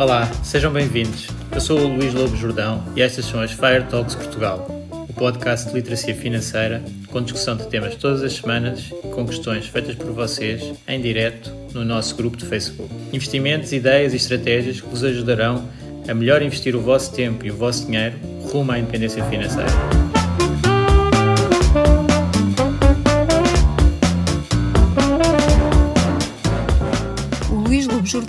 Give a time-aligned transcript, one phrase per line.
[0.00, 1.28] Olá, sejam bem-vindos.
[1.52, 5.68] Eu sou o Luís Lobo Jordão e estas são as Fire Talks Portugal, o podcast
[5.68, 10.10] de literacia financeira com discussão de temas todas as semanas e com questões feitas por
[10.12, 12.90] vocês em direto no nosso grupo de Facebook.
[13.12, 15.68] Investimentos, ideias e estratégias que vos ajudarão
[16.08, 18.16] a melhor investir o vosso tempo e o vosso dinheiro
[18.50, 19.68] rumo à independência financeira.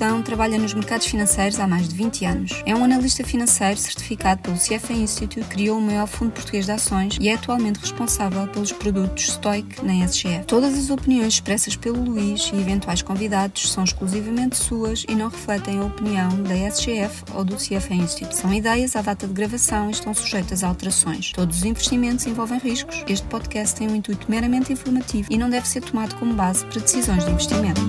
[0.01, 2.63] Jordão trabalha nos mercados financeiros há mais de 20 anos.
[2.65, 7.17] É um analista financeiro certificado pelo CFA Institute, criou o maior fundo português de ações
[7.21, 10.45] e é atualmente responsável pelos produtos Stoic na SGF.
[10.47, 15.77] Todas as opiniões expressas pelo Luís e eventuais convidados são exclusivamente suas e não refletem
[15.77, 18.35] a opinião da SGF ou do CFA Institute.
[18.35, 21.31] São ideias à data de gravação e estão sujeitas a alterações.
[21.31, 23.03] Todos os investimentos envolvem riscos.
[23.07, 26.81] Este podcast tem um intuito meramente informativo e não deve ser tomado como base para
[26.81, 27.81] decisões de investimento.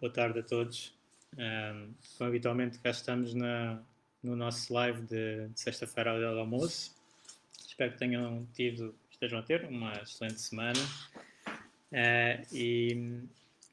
[0.00, 0.94] Boa tarde a todos.
[1.36, 3.82] Um, como habitualmente, cá estamos na,
[4.22, 6.94] no nosso live de, de sexta-feira ao almoço.
[7.66, 10.80] Espero que tenham tido, estejam a ter uma excelente semana.
[11.92, 13.20] Uh, e,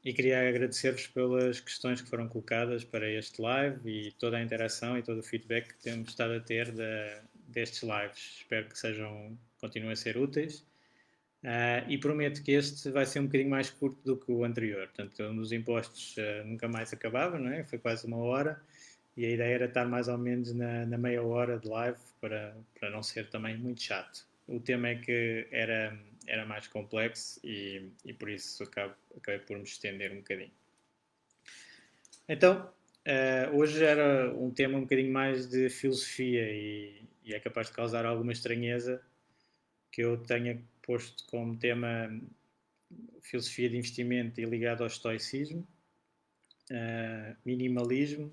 [0.04, 4.98] e, queria agradecer-vos pelas questões que foram colocadas para este live e toda a interação
[4.98, 8.38] e todo o feedback que temos estado a ter de, destes lives.
[8.38, 10.67] Espero que sejam, continuem a ser úteis
[11.42, 14.88] Uh, e prometo que este vai ser um bocadinho mais curto do que o anterior.
[14.88, 17.62] Portanto, nos impostos uh, nunca mais acabava, não é?
[17.64, 18.60] Foi quase uma hora
[19.16, 22.56] e a ideia era estar mais ou menos na, na, meia hora de live para,
[22.78, 24.26] para não ser também muito chato.
[24.48, 29.56] O tema é que era, era mais complexo e, e por isso acabo, acabei por
[29.56, 30.52] me estender um bocadinho.
[32.28, 32.68] Então,
[33.06, 37.74] uh, hoje era um tema um bocadinho mais de filosofia e, e é capaz de
[37.74, 39.00] causar alguma estranheza
[39.90, 42.10] que eu tenha posto como tema
[43.20, 45.68] filosofia de investimento e ligado ao estoicismo,
[46.70, 48.28] uh, minimalismo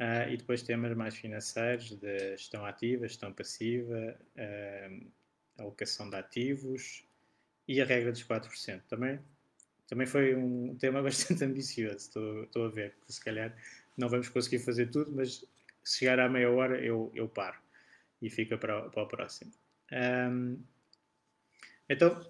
[0.00, 5.06] uh, e depois temas mais financeiros de gestão ativa, gestão passiva, uh,
[5.58, 7.04] alocação de ativos
[7.66, 8.82] e a regra dos 4%.
[8.88, 9.18] Também,
[9.88, 13.52] também foi um tema bastante ambicioso, estou, estou a ver, que se calhar
[13.96, 15.44] não vamos conseguir fazer tudo, mas
[15.82, 17.58] se chegar à meia hora eu, eu paro
[18.22, 19.50] e fica para, para o próximo.
[19.90, 20.62] Um,
[21.88, 22.20] então,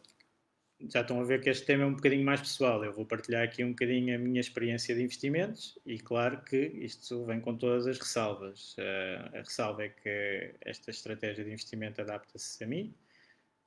[0.80, 2.84] já estão a ver que este tema é um bocadinho mais pessoal.
[2.84, 7.24] Eu vou partilhar aqui um bocadinho a minha experiência de investimentos e, claro, que isto
[7.24, 8.76] vem com todas as ressalvas.
[8.78, 12.94] Uh, a ressalva é que esta estratégia de investimento adapta-se a mim,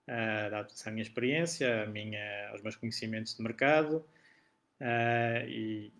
[0.07, 4.05] uh, adapta-se à minha experiência, à minha, aos meus conhecimentos de mercado
[4.79, 5.91] uh, e,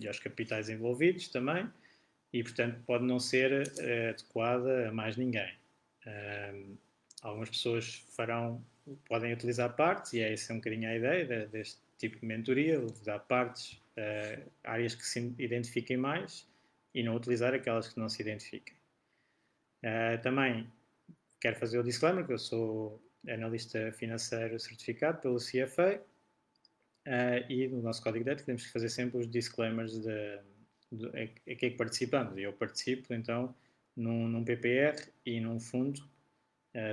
[0.00, 1.66] e, aos capitais envolvidos também,
[2.30, 3.62] e, portanto, pode não ser
[4.10, 5.50] adequada a mais ninguém.
[7.22, 8.64] Algumas pessoas farão
[9.06, 12.26] podem utilizar partes, e é essa é um bocadinho a ideia de, deste tipo de
[12.26, 16.48] mentoria, utilizar partes, uh, áreas que se identifiquem mais
[16.94, 18.74] e não utilizar aquelas que não se identifiquem.
[19.82, 20.70] Uh, também
[21.40, 26.00] quero fazer o disclaimer que eu sou analista financeiro certificado pelo CFA uh,
[27.04, 30.40] eh, e no nosso código de ética temos que fazer sempre os disclaimers de,
[30.92, 32.36] de, a, que é que participamos.
[32.38, 33.54] Eu participo então
[33.96, 34.96] num, num PPR
[35.26, 36.02] e num fundo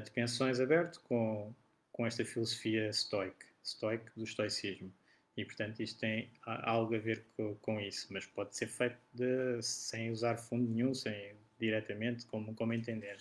[0.01, 1.53] de pensões aberto com
[1.95, 4.91] com esta filosofia estoica, estoica do estoicismo.
[5.37, 9.61] E, portanto, isto tem algo a ver com, com isso, mas pode ser feito de,
[9.61, 13.15] sem usar fundo nenhum, sem diretamente, como, como entender.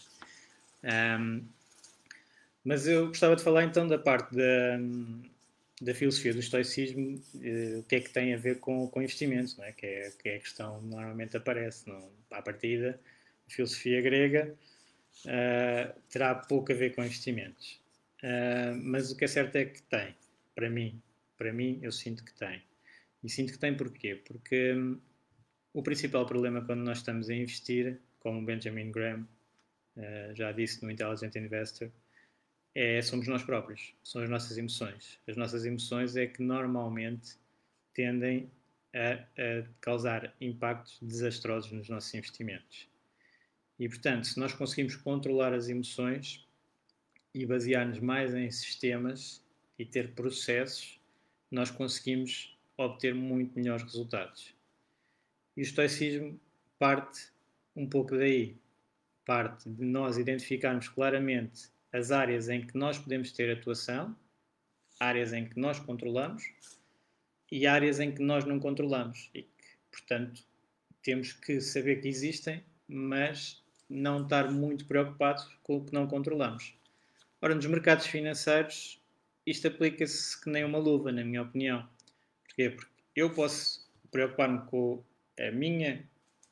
[0.82, 1.44] Um,
[2.64, 4.76] mas eu gostava de falar então da parte da,
[5.80, 9.56] da filosofia do estoicismo, eh, o que é que tem a ver com, com investimentos,
[9.56, 9.70] não é?
[9.70, 11.88] Que, é, que é a questão que normalmente aparece.
[11.88, 12.10] Não?
[12.32, 12.98] À partida,
[13.46, 14.52] a filosofia grega
[15.26, 17.80] uh, terá pouco a ver com investimentos.
[18.22, 20.14] Uh, mas o que é certo é que tem,
[20.54, 21.00] para mim,
[21.36, 22.62] para mim eu sinto que tem.
[23.22, 24.16] E sinto que tem porquê?
[24.16, 25.00] Porque um,
[25.72, 29.26] o principal problema quando nós estamos a investir, como Benjamin Graham
[29.96, 31.90] uh, já disse no Intelligent Investor,
[32.74, 35.20] é, somos nós próprios, são as nossas emoções.
[35.28, 37.36] As nossas emoções é que normalmente
[37.94, 38.50] tendem
[38.92, 42.88] a, a causar impactos desastrosos nos nossos investimentos.
[43.78, 46.44] E portanto, se nós conseguimos controlar as emoções,
[47.34, 49.44] e basear-nos mais em sistemas
[49.78, 51.00] e ter processos,
[51.50, 54.54] nós conseguimos obter muito melhores resultados.
[55.56, 56.38] E o estoicismo
[56.78, 57.32] parte
[57.74, 58.56] um pouco daí.
[59.26, 64.14] Parte de nós identificarmos claramente as áreas em que nós podemos ter atuação,
[65.00, 66.44] áreas em que nós controlamos
[67.50, 69.30] e áreas em que nós não controlamos.
[69.34, 70.44] E que, portanto,
[71.02, 73.63] temos que saber que existem, mas
[73.94, 76.74] não estar muito preocupados com o que não controlamos.
[77.40, 79.00] Ora, nos mercados financeiros,
[79.46, 81.86] isto aplica-se que nem uma luva, na minha opinião.
[82.44, 82.70] Porquê?
[82.70, 85.02] Porque eu posso preocupar-me com
[85.38, 86.08] a minha,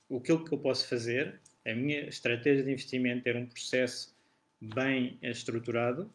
[0.08, 4.14] o que eu posso fazer, a minha estratégia de investimento, ter um processo
[4.60, 6.12] bem estruturado.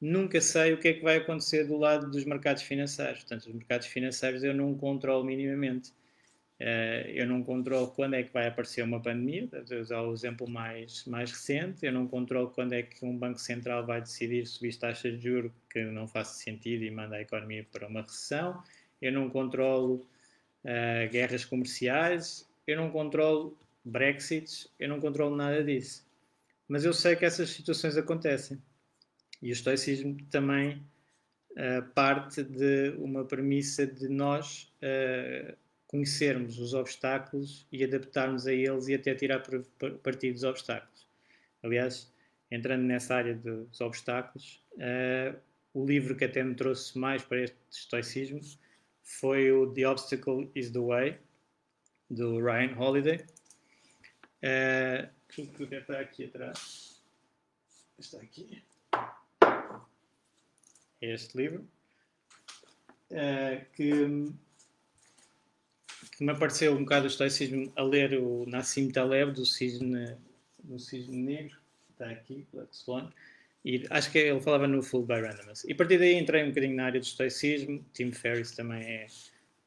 [0.00, 3.20] Nunca sei o que é que vai acontecer do lado dos mercados financeiros.
[3.20, 5.92] Portanto, os mercados financeiros eu não controlo minimamente.
[6.60, 10.48] Uh, eu não controlo quando é que vai aparecer uma pandemia, vou usar o exemplo
[10.48, 11.84] mais, mais recente.
[11.84, 15.52] Eu não controlo quando é que um Banco Central vai decidir subir taxas de juros
[15.68, 18.62] que não faça sentido e manda a economia para uma recessão.
[19.02, 20.06] Eu não controlo
[20.64, 22.48] uh, guerras comerciais.
[22.66, 24.68] Eu não controlo Brexits.
[24.78, 26.06] Eu não controlo nada disso.
[26.68, 28.62] Mas eu sei que essas situações acontecem.
[29.42, 30.86] E o estoicismo também
[31.50, 34.72] uh, parte de uma premissa de nós
[35.94, 39.40] conhecermos os obstáculos e adaptarmos a eles e até tirar
[40.02, 41.06] partido dos obstáculos.
[41.62, 42.12] Aliás,
[42.50, 45.38] entrando nessa área dos obstáculos, uh,
[45.72, 48.40] o livro que até me trouxe mais para este estoicismo
[49.04, 51.16] foi o The Obstacle is the Way,
[52.10, 53.24] do Ryan Holiday.
[54.42, 57.00] Uh, que deve estar aqui atrás.
[58.00, 58.64] Está aqui.
[61.00, 61.64] É este livro.
[63.12, 64.34] Uh, que
[66.16, 70.16] que me apareceu um bocado o estoicismo a ler o Nassim Taleb do Cisne,
[70.62, 71.56] do Cisne Negro,
[71.90, 73.10] está aqui, Black Swan,
[73.64, 75.64] e acho que ele falava no Full by Randomness.
[75.64, 79.06] E a partir daí entrei um bocadinho na área do estoicismo, Tim Ferriss também é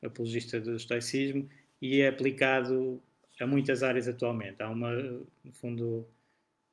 [0.05, 1.49] apologista do estoicismo
[1.81, 3.01] e é aplicado
[3.39, 4.61] a muitas áreas atualmente.
[4.61, 6.07] Há uma, no fundo,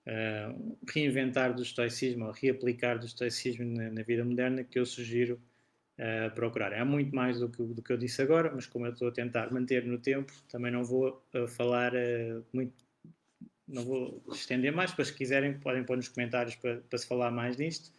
[0.07, 5.41] uh, reinventar do estoicismo, ou reaplicar do estoicismo na, na vida moderna que eu sugiro
[5.99, 6.79] uh, procurarem.
[6.79, 9.13] Há muito mais do que, do que eu disse agora, mas como eu estou a
[9.13, 12.73] tentar manter no tempo, também não vou uh, falar uh, muito,
[13.67, 17.31] não vou estender mais, para se quiserem podem pôr nos comentários para, para se falar
[17.31, 17.93] mais disto.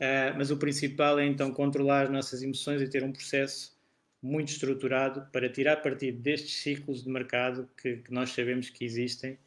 [0.00, 3.78] Uh, mas o principal é então controlar as nossas emoções e ter um processo
[4.22, 9.38] muito estruturado para tirar partido destes ciclos de mercado que, que nós sabemos que existem.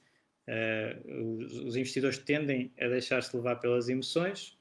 [0.47, 4.57] Uh, os, os, investidores tendem a deixar-se levar pelas emoções,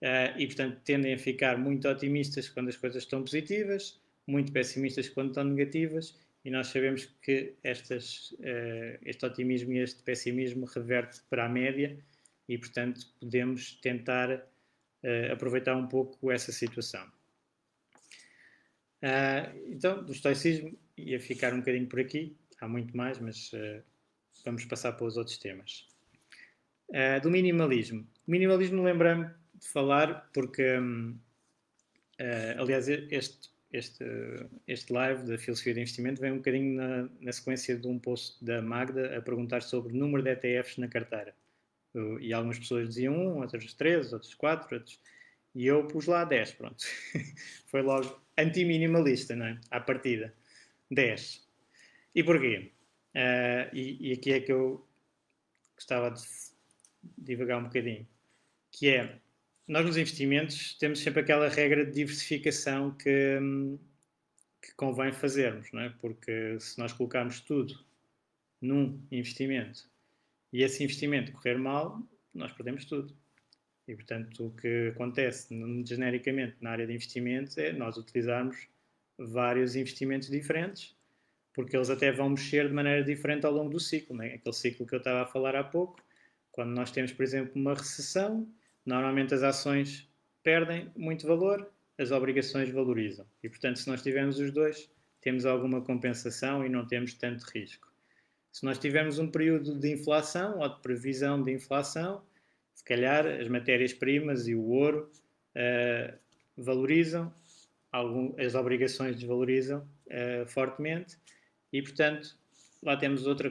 [0.00, 5.10] Uh, e, portanto, tendem a ficar muito otimistas quando as coisas estão positivas, muito pessimistas
[5.10, 11.20] quando estão negativas, e nós sabemos que estas, uh, este otimismo e este pessimismo reverte
[11.28, 11.98] para a média,
[12.48, 17.06] e, portanto, podemos tentar uh, aproveitar um pouco essa situação.
[19.68, 23.50] então, do estoicismo, ia ficar um bocadinho por aqui, há muito mais, mas
[24.44, 25.86] vamos passar para os outros temas.
[27.22, 28.06] do minimalismo.
[28.26, 31.18] Minimalismo lembra-me de falar, porque, uh,
[32.58, 34.04] aliás, este, este,
[34.66, 38.44] este live da filosofia de investimento vem um bocadinho na, na, sequência de um post
[38.44, 41.34] da Magda a perguntar sobre o número de ETFs na carteira.
[42.20, 44.98] e algumas pessoas diziam um, outras três, outros quatro, outros.
[45.54, 46.84] E eu pus lá 10, pronto.
[47.66, 49.60] Foi logo anti-minimalista, não é?
[49.70, 50.34] À partida.
[50.90, 51.46] 10.
[52.14, 52.72] E porquê?
[53.14, 54.86] Uh, e, e, aqui é que eu
[55.74, 56.22] gostava de
[57.18, 58.06] divagar um bocadinho.
[58.70, 59.18] Que é,
[59.70, 63.38] nós nos investimentos temos sempre aquela regra de diversificação que,
[64.60, 65.94] que convém fazermos, não é?
[66.00, 67.78] porque se nós colocarmos tudo
[68.60, 69.88] num investimento
[70.52, 72.02] e esse investimento correr mal,
[72.34, 73.16] nós perdemos tudo.
[73.86, 75.54] E, portanto, o que acontece
[75.86, 78.66] genericamente na área de investimentos é nós utilizarmos
[79.16, 80.96] vários investimentos diferentes,
[81.54, 84.16] porque eles até vão mexer de maneira diferente ao longo do ciclo.
[84.16, 84.34] Né?
[84.34, 86.02] Aquele ciclo que eu estava a falar há pouco,
[86.50, 88.52] quando nós temos, por exemplo, uma recessão,
[88.84, 90.08] Normalmente as ações
[90.42, 93.26] perdem muito valor, as obrigações valorizam.
[93.42, 97.90] E, portanto, se nós tivermos os dois, temos alguma compensação e não temos tanto risco.
[98.50, 102.22] Se nós tivermos um período de inflação ou de previsão de inflação,
[102.74, 105.10] se calhar as matérias-primas e o ouro
[105.54, 106.18] uh,
[106.56, 107.32] valorizam,
[107.92, 111.18] algum, as obrigações desvalorizam uh, fortemente
[111.72, 112.36] e, portanto,
[112.82, 113.50] lá temos outra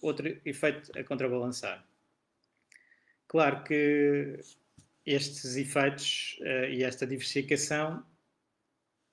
[0.00, 1.84] outro efeito a contrabalançar.
[3.28, 4.40] Claro que
[5.06, 8.04] estes efeitos uh, e esta diversificação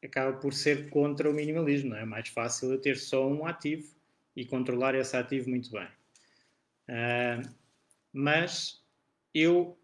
[0.03, 2.01] acaba por ser contra o minimalismo, não é?
[2.01, 3.93] é mais fácil eu ter só um ativo
[4.35, 5.87] e controlar esse ativo muito bem.
[6.89, 7.55] Uh,
[8.13, 8.83] mas
[9.33, 9.77] eu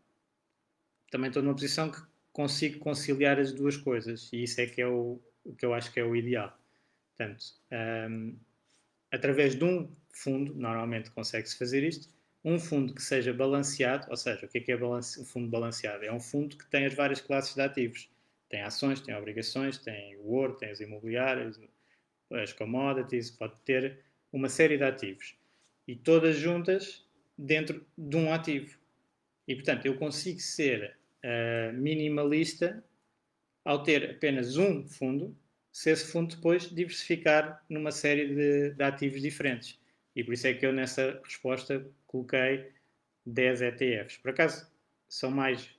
[1.10, 4.88] também estou numa posição que consigo conciliar as duas coisas e isso é que é
[4.88, 6.58] o, o que eu acho que é o ideal.
[7.18, 7.44] Portanto,
[8.10, 8.38] um,
[9.12, 12.10] através de um fundo, normalmente consegue-se fazer isto,
[12.44, 15.50] um fundo que seja balanceado, ou seja, o que é, que é balance, um fundo
[15.50, 16.04] balanceado?
[16.04, 18.10] É um fundo que tem as várias classes de ativos.
[18.50, 21.60] Tem ações, tem obrigações, tem o ouro, tem as imobiliárias,
[22.32, 24.00] as commodities, pode ter
[24.32, 25.36] uma série de ativos.
[25.88, 27.06] E todas juntas
[27.38, 28.78] dentro de um ativo.
[29.48, 32.84] E, portanto, eu consigo ser uh, minimalista
[33.64, 35.36] ao ter apenas um fundo,
[35.72, 39.80] se esse fundo depois diversificar numa série de, de ativos diferentes.
[40.16, 42.72] E por isso é que eu nessa resposta coloquei
[43.26, 44.18] 10 ETFs.
[44.18, 44.70] Por acaso,
[45.08, 45.70] são mais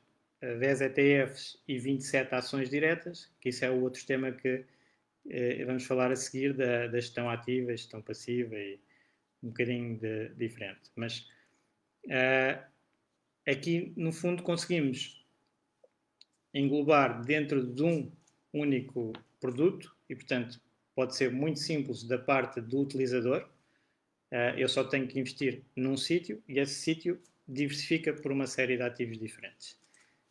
[0.40, 4.64] 10 eh, ETFs e 27 ações diretas, que isso é o outro tema que
[5.28, 8.80] eh, vamos falar a seguir da, da, gestão ativa, gestão passiva e
[9.42, 10.90] um bocadinho de, diferente.
[10.96, 11.28] Mas
[12.06, 12.62] uh,
[13.46, 15.24] aqui, no fundo, conseguimos
[16.54, 18.12] englobar dentro de um
[18.52, 20.60] único produto e, portanto,
[20.94, 23.48] pode ser muito simples da parte do utilizador.
[24.32, 28.78] Uh, eu só tenho que investir num sítio e esse sítio diversifica por uma série
[28.78, 29.78] de ativos diferentes.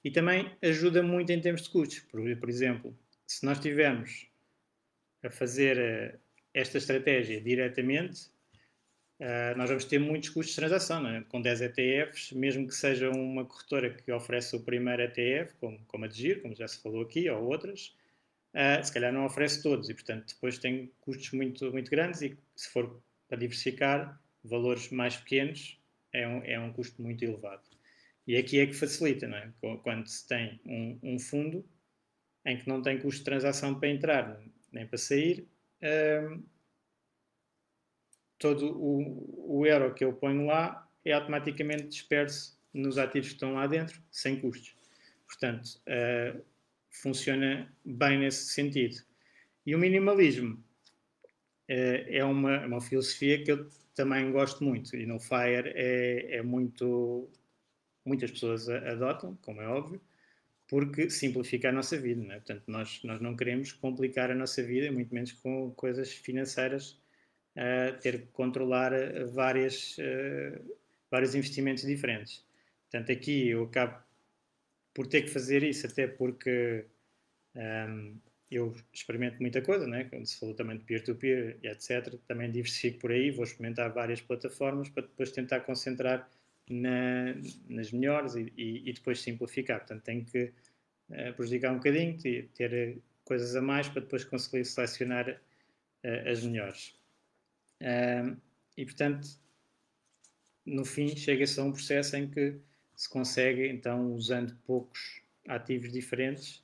[0.04, 2.00] E também ajuda muito em termos de custos.
[2.00, 4.28] Por, por exemplo, se nós tivermos
[5.22, 6.20] a fazer uh,
[6.52, 8.22] esta estratégia diretamente,
[9.20, 11.08] uh, nós vamos ter muitos custos de transação.
[11.08, 11.22] É?
[11.30, 16.06] Com 10 ETFs, mesmo que seja uma corretora que ofereça o primeiro ETF, como, como
[16.06, 17.96] a de Giro, como já se falou aqui, ou outras,
[18.84, 22.68] se calhar não oferece todos e, portanto, depois tem custos muito, muito grandes e se
[22.68, 23.00] for
[23.32, 25.80] para diversificar, valores mais pequenos,
[26.12, 27.64] é um, é um custo muito elevado.
[28.28, 29.54] E aqui é que facilita, não é?
[29.84, 31.66] Quando se tem um, um fundo
[32.46, 34.38] em que não tem custo de transação para entrar
[34.74, 35.48] nem para sair,
[35.82, 36.44] um,
[38.38, 43.54] todo o, o, euro que eu ponho lá é automaticamente disperso nos ativos que estão
[43.54, 44.76] lá dentro, sem custos.
[45.26, 46.44] Portanto, uh,
[46.90, 49.02] funciona bem nesse sentido.
[49.66, 50.62] E o minimalismo
[51.74, 54.96] é uma, uma filosofia que eu também gosto muito.
[54.96, 57.30] E no Fire é, é muito.
[58.06, 60.02] Muitas pessoas adotam, como é óbvio,
[60.68, 62.24] porque simplifica a nossa vida.
[62.24, 62.38] Não é?
[62.38, 67.00] Portanto, nós, nós não queremos complicar a nossa vida, muito menos com coisas financeiras,
[67.56, 68.92] uh, ter que controlar
[69.34, 70.76] várias, uh,
[71.12, 72.44] vários investimentos diferentes.
[72.90, 74.02] Portanto, aqui eu acabo
[74.94, 76.86] por ter que fazer isso, até porque
[77.56, 78.18] um,
[78.52, 80.04] eu experimento muita coisa, né?
[80.04, 84.20] quando se falou também de peer-to-peer e etc., também diversifico por aí, vou experimentar várias
[84.20, 86.30] plataformas para depois tentar concentrar
[86.70, 87.34] na,
[87.70, 89.80] nas melhores e, e, e, depois simplificar.
[89.80, 90.52] Portanto, tenho que
[91.10, 92.18] uh, prejudicar um bocadinho,
[92.54, 96.94] ter coisas a mais para depois conseguir selecionar uh, as melhores.
[97.82, 98.38] Uh,
[98.76, 99.28] e, portanto,
[100.66, 102.56] no fim, chega-se a um processo em que
[102.96, 106.64] se consegue, então, usando poucos ativos diferentes,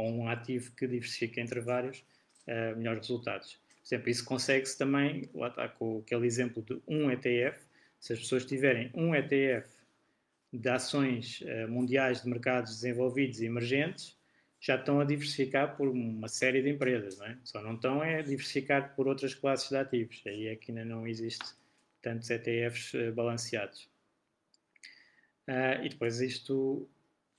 [0.00, 2.04] ou um ativo que diversifica entre vários,
[2.46, 3.54] uh, melhores resultados.
[3.54, 7.58] Por exemplo, isso consegue-se também, lá está com aquele exemplo de um ETF,
[7.98, 9.68] se as pessoas tiverem um ETF
[10.52, 14.18] de ações uh, mundiais de mercados desenvolvidos e emergentes,
[14.60, 17.38] já estão a diversificar por uma série de empresas, não é?
[17.42, 20.22] Só não estão a diversificar por outras classes de ativos.
[20.26, 21.44] Aí é que ainda não existe
[22.02, 23.88] tantos ETFs eh, balanceados.
[25.48, 26.86] Uh, e depois isto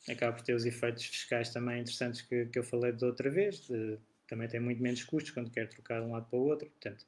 [0.10, 3.68] acaba por ter os efeitos fiscais também interessantes que, que eu falei de outra vez,
[3.68, 6.70] de, também tem muito menos custos quando quer trocar de um lado para o outro.
[6.70, 7.06] Portanto,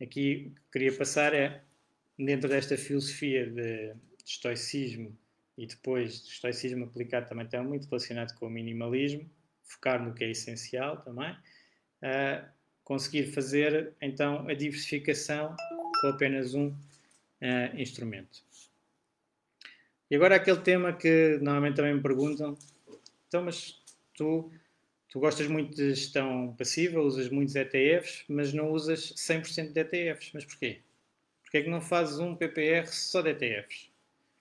[0.00, 1.62] aqui o que queria passar é,
[2.18, 5.16] dentro desta filosofia de, de estoicismo
[5.56, 9.28] e depois de estoicismo aplicado também está muito relacionado com o minimalismo,
[9.62, 12.48] focar no que é essencial também, uh,
[12.84, 15.54] conseguir fazer então a diversificação
[16.00, 18.42] com apenas um uh, instrumento.
[20.12, 22.54] E agora aquele tema que normalmente também me perguntam,
[23.26, 23.82] então, mas
[24.14, 24.52] tu,
[25.08, 30.32] tu gostas muito de gestão passiva, usas muitos ETFs, mas não usas 100% de ETFs.
[30.34, 30.82] Mas porquê?
[31.42, 33.90] Porquê é que não fazes um PPR só de ETFs?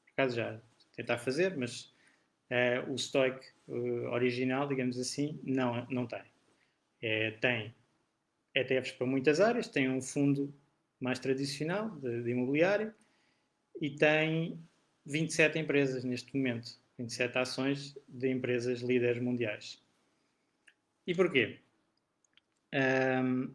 [0.07, 0.59] Por acaso já
[0.93, 1.93] tentar fazer, mas
[2.49, 6.23] uh, o Stoic uh, original, digamos assim, não, não tem.
[7.01, 7.73] É, tem
[8.53, 10.53] ETFs para muitas áreas, tem um fundo
[10.99, 12.93] mais tradicional de, de imobiliário
[13.79, 14.61] e tem
[15.05, 19.81] 27 empresas neste momento, 27 ações de empresas líderes mundiais.
[21.05, 21.59] E porquê?
[22.73, 23.53] Um,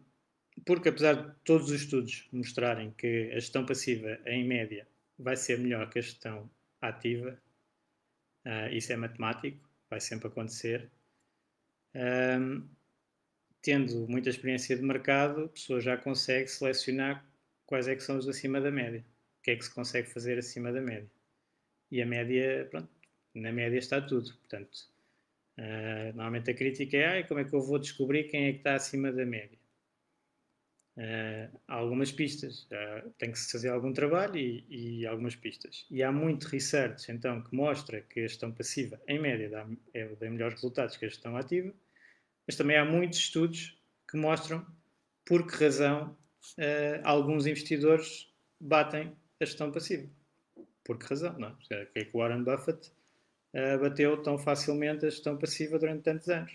[0.64, 4.86] porque apesar de todos os estudos mostrarem que a gestão passiva, em média,
[5.18, 6.50] vai ser melhor que a gestão
[6.80, 7.40] ativa,
[8.44, 10.90] uh, isso é matemático, vai sempre acontecer.
[11.94, 12.66] Um,
[13.62, 17.24] tendo muita experiência de mercado, a pessoa já consegue selecionar
[17.64, 19.04] quais é que são os acima da média.
[19.38, 21.08] O que é que se consegue fazer acima da média
[21.90, 22.88] e a média, pronto,
[23.34, 24.32] na média está tudo.
[24.34, 24.74] Portanto,
[25.58, 28.74] uh, normalmente a crítica é como é que eu vou descobrir quem é que está
[28.74, 29.58] acima da média?
[30.96, 34.64] Uh, há algumas pistas, uh, tem que se fazer algum trabalho e,
[35.00, 35.86] e, algumas pistas.
[35.90, 40.08] E há muito research então que mostra que a gestão passiva, em média, dá, é,
[40.14, 41.72] dá melhores resultados que a gestão ativa,
[42.46, 43.78] mas também há muitos estudos
[44.10, 44.66] que mostram
[45.26, 46.16] por que razão
[46.58, 50.08] uh, alguns investidores batem a gestão passiva
[50.86, 51.38] por que razão?
[51.38, 51.48] Não?
[51.70, 51.84] É?
[51.84, 52.92] Porque é que o Warren Buffett
[53.54, 56.52] uh, bateu tão facilmente a gestão passiva durante tantos anos.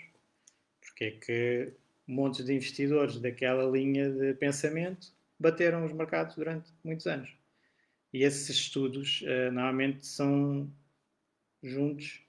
[0.80, 1.74] Porque é que
[2.08, 7.36] montes de investidores daquela linha de pensamento bateram os mercados durante muitos anos.
[8.14, 10.72] E esses estudos uh, normalmente são
[11.62, 12.22] juntos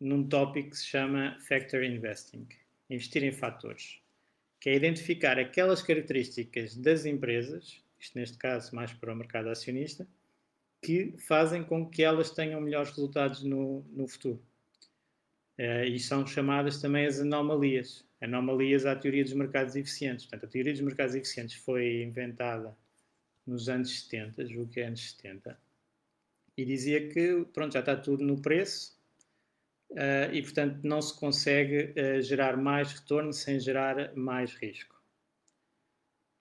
[0.00, 2.46] num tópico que se chama Factor Investing
[2.94, 4.00] investir em fatores,
[4.60, 10.06] que é identificar aquelas características das empresas, isto neste caso mais para o mercado acionista,
[10.82, 14.42] que fazem com que elas tenham melhores resultados no, no futuro.
[15.58, 18.04] Uh, e são chamadas também as anomalias.
[18.20, 20.26] Anomalias à teoria dos mercados eficientes.
[20.26, 22.76] Portanto, a teoria dos mercados eficientes foi inventada
[23.46, 25.58] nos anos 70, julgo que é anos 70,
[26.56, 28.96] e dizia que pronto, já está tudo no preço
[29.90, 35.00] uh, e, portanto, não se consegue uh, gerar mais retorno sem gerar mais risco.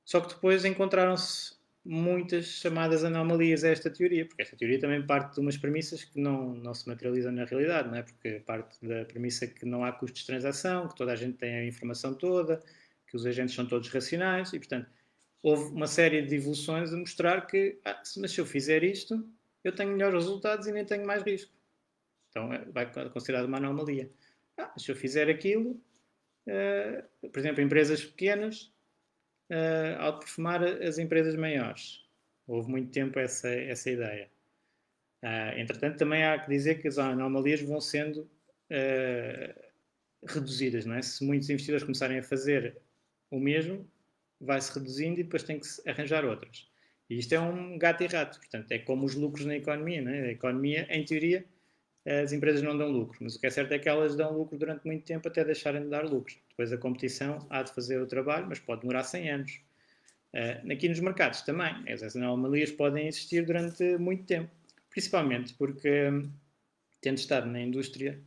[0.05, 5.35] Só que depois encontraram-se muitas chamadas anomalias a esta teoria, porque esta teoria também parte
[5.35, 8.03] de umas premissas que não, não se materializam na realidade, não é?
[8.03, 11.55] porque parte da premissa que não há custos de transação, que toda a gente tem
[11.55, 12.61] a informação toda,
[13.07, 14.89] que os agentes são todos racionais, e portanto
[15.41, 19.27] houve uma série de evoluções a mostrar que, ah, mas se eu fizer isto,
[19.63, 21.51] eu tenho melhores resultados e nem tenho mais risco.
[22.29, 24.09] Então é, vai considerado uma anomalia.
[24.57, 25.81] Ah, se eu fizer aquilo,
[26.47, 28.71] uh, por exemplo, empresas pequenas
[29.51, 32.03] uh, outperformar as empresas maiores.
[32.47, 34.29] Houve muito tempo essa, essa ideia.
[35.23, 39.61] Uh, entretanto, também há que dizer que as anomalias vão sendo uh,
[40.25, 41.01] reduzidas, não é?
[41.01, 42.77] Se muitos investidores começarem a fazer
[43.29, 43.87] o mesmo,
[44.39, 46.67] vai-se reduzindo e depois tem que arranjar outras.
[47.09, 50.11] E isto é um gato e rato, portanto, é como os lucros na economia, não
[50.11, 50.21] é?
[50.21, 51.45] A economia, em teoria,
[52.05, 54.57] as empresas não dão lucro, mas o que é certo é que elas dão lucro
[54.57, 56.33] durante muito tempo até deixarem de dar lucro.
[56.61, 59.61] Depois a competição há de fazer o trabalho, mas pode demorar 100 anos.
[60.31, 64.51] Uh, aqui nos mercados também, essas anomalias podem existir durante muito tempo,
[64.91, 66.11] principalmente porque,
[67.01, 68.21] tendo estado na indústria,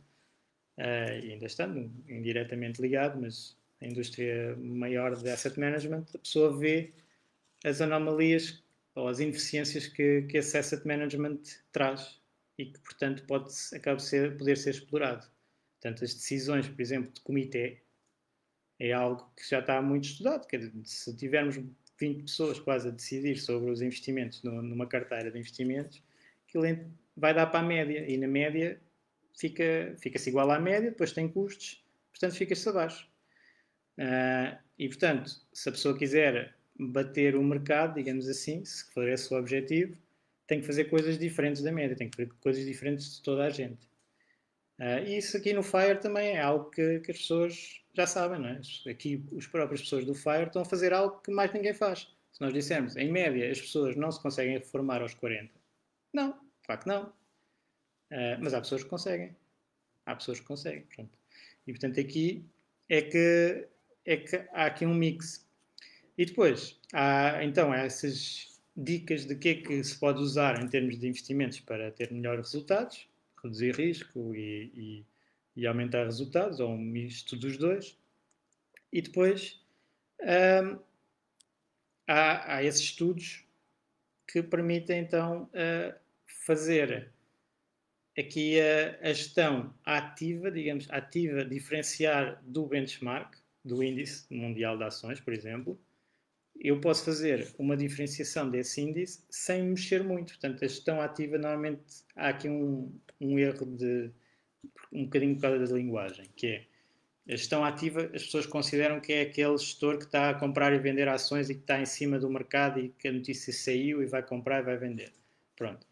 [0.77, 6.57] uh, e ainda estando indiretamente ligado, mas a indústria maior de asset management, a pessoa
[6.57, 6.91] vê
[7.63, 8.61] as anomalias
[8.95, 11.39] ou as ineficiências que, que esse asset management
[11.71, 12.19] traz
[12.57, 15.25] e que, portanto, pode, acaba ser, poder ser explorado.
[15.79, 17.84] Portanto, as decisões, por exemplo, de comitê,
[18.79, 20.45] é algo que já está muito estudado.
[20.83, 21.57] Se tivermos
[21.99, 26.03] 20 pessoas quase a decidir sobre os investimentos numa carteira de investimentos,
[26.47, 26.65] aquilo
[27.15, 28.05] vai dar para a média.
[28.07, 28.79] E na média
[29.37, 33.07] fica-se fica igual à média, depois tem custos, portanto fica-se abaixo.
[33.97, 39.33] Uh, e portanto, se a pessoa quiser bater o mercado, digamos assim, se for esse
[39.33, 39.97] o objetivo,
[40.47, 43.49] tem que fazer coisas diferentes da média, tem que fazer coisas diferentes de toda a
[43.49, 43.87] gente.
[44.79, 48.39] Uh, e isso aqui no Fire também é algo que, que, as pessoas já sabem,
[48.39, 48.61] não é?
[48.89, 52.13] Aqui as próprias pessoas do Fire estão a fazer algo que mais ninguém faz.
[52.33, 55.49] Se nós dissermos, em média, as pessoas não se conseguem reformar aos 40,
[56.13, 57.05] não, de facto não.
[58.11, 59.35] Uh, mas há pessoas que conseguem.
[60.05, 61.17] Há pessoas que conseguem, pronto.
[61.65, 62.45] E portanto aqui
[62.89, 63.67] é que,
[64.05, 65.47] é que há aqui um mix.
[66.17, 70.99] E depois, há então essas dicas de que é que se pode usar em termos
[70.99, 73.07] de investimentos para ter melhores resultados,
[73.45, 75.05] reduzir risco e, e,
[75.55, 77.97] e aumentar resultados, ou um misto dos dois.
[78.91, 79.61] E depois
[80.21, 80.79] hum,
[82.07, 83.45] há, há, esses estudos
[84.27, 87.11] que permitem então uh, fazer
[88.17, 95.19] aqui a, a, gestão ativa, digamos, ativa, diferenciar do benchmark, do índice mundial de ações,
[95.19, 95.79] por exemplo,
[96.59, 100.33] eu posso fazer uma diferenciação desse índice sem mexer muito.
[100.33, 104.11] Portanto, a gestão ativa, normalmente, há aqui um, um erro de
[104.91, 106.65] um bocadinho por causa da linguagem, que é
[107.27, 110.77] a gestão ativa, as pessoas consideram que é aquele gestor que está a comprar e
[110.77, 114.05] vender ações e que está em cima do mercado e que a notícia saiu e
[114.05, 115.11] vai comprar e vai vender.
[115.55, 115.87] Pronto.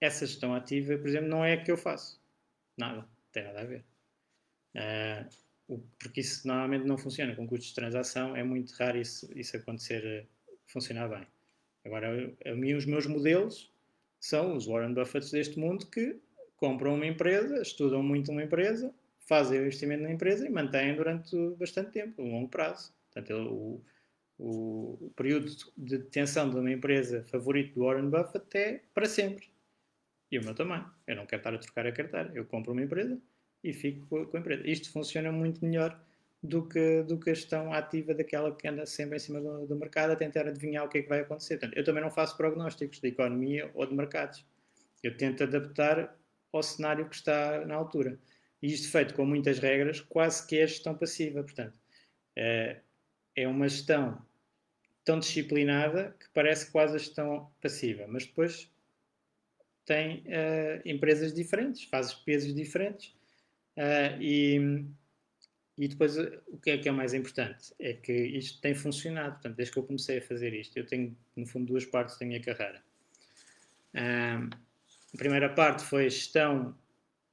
[0.00, 2.20] Essa gestão ativa, por exemplo, não é a que eu faço.
[2.76, 2.98] Nada.
[2.98, 3.84] Não tem nada a ver.
[4.76, 5.28] Uh,
[5.98, 10.04] porque isso normalmente não funciona com custos de transação, é muito raro isso, isso acontecer,
[10.04, 10.26] eh,
[10.66, 11.26] funcionar bem.
[11.84, 13.72] Agora, a mim, os meus modelos
[14.18, 16.18] são os Warren Buffett deste mundo que
[16.56, 21.36] compram uma empresa, estudam muito uma empresa, fazem o investimento na empresa e mantêm durante
[21.58, 22.92] bastante tempo, um longo prazo.
[23.12, 23.84] Portanto, o,
[24.38, 29.48] o período de detenção de uma empresa favorito do Warren Buffett é para sempre.
[30.30, 30.84] E o meu também.
[31.06, 32.30] Eu não quero estar a trocar a carteira.
[32.34, 33.20] Eu compro uma empresa,
[33.62, 34.62] e fico com a empresa.
[34.66, 35.98] Isto funciona muito melhor
[36.42, 39.76] do que, do que a gestão ativa daquela que anda sempre em cima do, do,
[39.76, 41.58] mercado a tentar adivinhar o que é que vai acontecer.
[41.58, 44.44] Portanto, eu também não faço prognósticos de economia ou de mercados.
[45.02, 46.16] Eu tento adaptar
[46.52, 48.18] ao cenário que está na altura.
[48.62, 51.42] E isto feito com muitas regras, quase que é gestão passiva.
[51.42, 51.78] Portanto,
[52.36, 52.80] é,
[53.36, 54.20] é uma gestão
[55.04, 58.70] tão disciplinada que parece quase a gestão passiva, mas depois
[59.84, 63.14] tem uh, empresas diferentes, fazes pesos diferentes
[63.80, 64.84] uh, e,
[65.78, 69.32] e depois o que é que é mais importante é que isto tem funcionado.
[69.32, 72.26] Portanto, desde que eu comecei a fazer isto, eu tenho no fundo duas partes da
[72.26, 72.82] minha carreira.
[73.94, 74.50] Uh,
[75.14, 76.76] a primeira parte foi gestão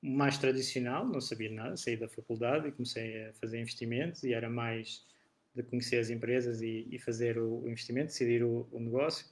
[0.01, 4.49] mais tradicional, não sabia nada, saí da faculdade e comecei a fazer investimentos e era
[4.49, 5.05] mais
[5.53, 9.25] de conhecer as empresas e, e fazer o, o, investimento, decidir o, o, negócio.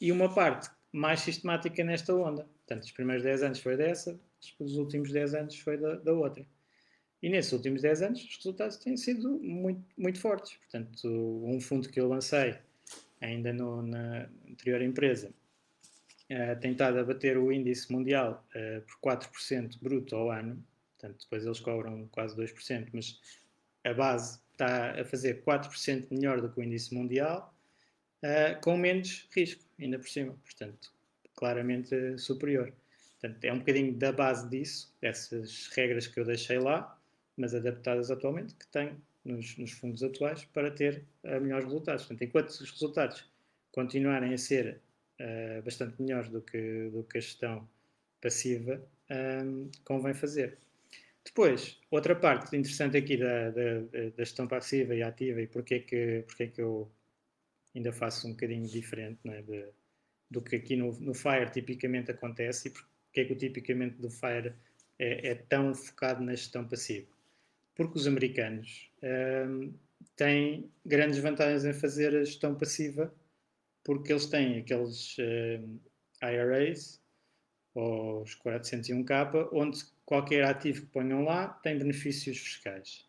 [0.00, 2.44] E uma parte mais sistemática nesta onda.
[2.44, 4.18] Portanto, os primeiros 10 anos foi dessa,
[4.58, 6.44] os últimos 10 anos foi da, da outra.
[7.22, 10.56] E nesses últimos 10 anos os resultados têm sido muito, muito fortes.
[10.56, 11.08] Portanto,
[11.44, 12.58] um fundo que eu lancei
[13.20, 15.32] ainda no, na anterior empresa
[16.30, 20.62] uh, tem estado a bater o índice mundial uh, por 4% bruto ao ano.
[20.98, 23.18] Portanto, depois eles cobram quase 2%, mas
[23.84, 27.54] a base está a fazer 4% melhor do que o índice mundial,
[28.22, 30.36] uh, com menos risco, ainda por cima.
[30.44, 30.92] Portanto,
[31.34, 32.72] claramente superior.
[33.24, 36.94] Portanto, é um bocadinho da base disso, dessas regras que eu deixei lá,
[37.38, 42.04] mas adaptadas atualmente, que tenho nos, nos fundos atuais para ter uh, melhores resultados.
[42.04, 43.24] Portanto, enquanto os resultados
[43.72, 44.78] continuarem a ser
[45.20, 47.66] uh, bastante melhores do que, do que a gestão
[48.20, 50.58] passiva, um, convém fazer.
[51.24, 53.80] Depois, outra parte interessante aqui da, da,
[54.14, 56.90] da, gestão passiva e ativa e porque é que, porque é que eu
[57.74, 59.64] ainda faço um bocadinho diferente é, de,
[60.30, 64.10] do que aqui no, no Fire tipicamente acontece e porque é que o tipicamente do
[64.10, 64.54] Fire
[64.98, 67.08] é, é tão focado na gestão passiva.
[67.74, 69.72] Porque os americanos hum,
[70.16, 73.12] têm grandes vantagens em fazer a gestão passiva
[73.84, 75.78] porque eles têm aqueles hum,
[76.22, 77.00] IRAs,
[77.74, 83.08] ou os 401k, onde qualquer ativo que ponham lá tem benefícios fiscais.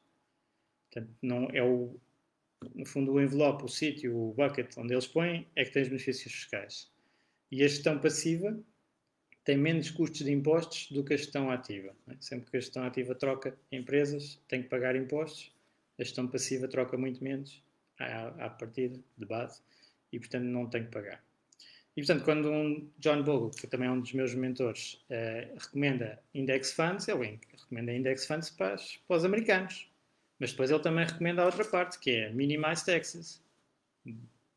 [0.90, 2.00] Portanto, não é o,
[2.74, 5.90] no fundo, o envelope, o sítio, o bucket onde eles põem é que tem os
[5.90, 6.92] benefícios fiscais.
[7.52, 8.60] E a gestão passiva
[9.46, 11.96] tem menos custos de impostos do que a gestão ativa.
[12.10, 12.16] É?
[12.20, 15.54] Sempre que a gestão ativa troca empresas, tem que pagar impostos.
[16.00, 17.64] A gestão passiva troca muito menos
[18.00, 19.62] à, partida, de base,
[20.12, 21.24] e portanto não tem que pagar.
[21.96, 26.22] E, portanto, quando um John Bogle, que também é um dos meus mentores, uh, recomenda
[26.34, 28.76] index funds, ele recomenda index funds para,
[29.08, 29.90] para, os americanos.
[30.38, 33.42] Mas depois ele também recomenda a outra parte, que é minimize taxes,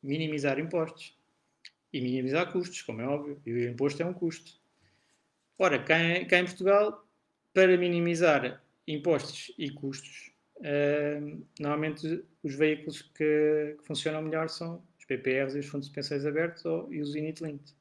[0.02, 1.16] minimizar impostos
[1.92, 4.57] e minimizar custos, como é óbvio, e o imposto é um custo.
[5.58, 7.06] Ora, cá em, cá em Portugal,
[7.52, 15.56] para minimizar impostos e custos, uh, normalmente os veículos que, que funcionam melhor são PPRs
[15.56, 17.74] e os fundos de pensões abertos ou, e os unit-linked.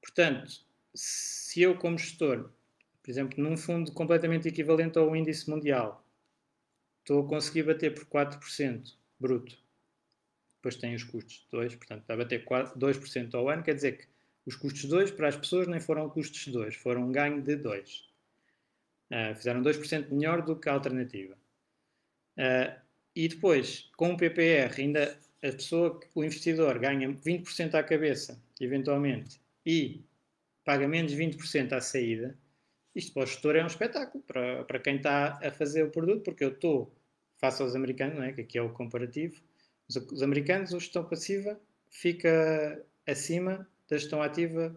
[0.00, 2.50] Portanto, se eu como gestor,
[3.02, 6.06] por exemplo, num fundo completamente equivalente ao índice mundial,
[7.00, 9.58] estou a conseguir bater por 4% bruto,
[10.56, 13.74] depois tem os custos de 2%, portanto está a bater 4, 2% ao ano, quer
[13.74, 14.06] dizer que
[14.46, 17.42] os custos de 2 para as pessoas nem foram custos de 2, foram um ganho
[17.42, 17.98] de 2.
[19.10, 21.36] Uh, ah, fizeram 2% melhor do que a alternativa.
[22.36, 22.80] Uh,
[23.14, 29.40] e depois, com o PPR, ainda a pessoa, o investidor ganha 20% à cabeça, eventualmente,
[29.64, 30.04] e
[30.64, 32.36] paga menos 20% à saída,
[32.94, 36.22] isto para o gestor é um espetáculo, para, para quem está a fazer o produto,
[36.22, 36.94] porque eu estou,
[37.36, 38.32] face aos americanos, não é?
[38.32, 39.40] que aqui é o comparativo,
[39.88, 44.76] os, os americanos, a gestão passiva fica acima da gestão ativa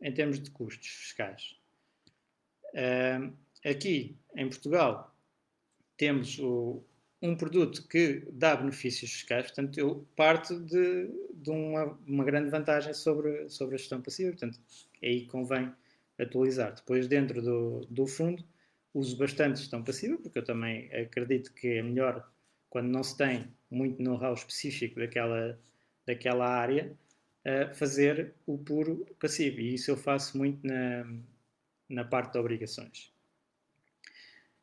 [0.00, 1.56] em termos de custos fiscais.
[2.74, 3.32] Uh,
[3.64, 5.16] aqui, em Portugal,
[5.96, 6.82] temos o,
[7.22, 12.92] um produto que dá benefícios fiscais, portanto, eu parto de, de uma, uma, grande vantagem
[12.92, 14.60] sobre, sobre a gestão passiva, portanto,
[15.02, 15.72] aí convém
[16.18, 16.74] atualizar.
[16.74, 18.44] Depois, dentro do, do fundo,
[18.92, 22.28] uso bastante gestão passiva, porque eu também acredito que é melhor,
[22.68, 25.58] quando não se tem muito know-how específico daquela,
[26.06, 26.94] daquela área,
[27.46, 29.60] uh, fazer o puro passivo.
[29.60, 31.06] E isso eu faço muito na,
[31.88, 33.12] na parte de obrigações.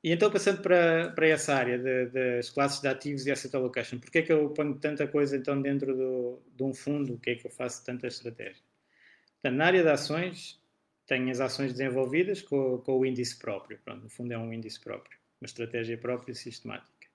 [0.03, 3.99] E então, passando para, para essa área de, das classes de ativos e asset allocation,
[3.99, 7.13] porquê é que eu ponho tanta coisa então dentro do, de um fundo?
[7.13, 8.63] O que é que eu faço tanta estratégia?
[9.33, 10.59] Portanto, na área de ações,
[11.05, 13.77] tenho as ações desenvolvidas com, com o índice próprio.
[13.85, 17.07] Pronto, no fundo é um índice próprio, uma estratégia própria sistemática.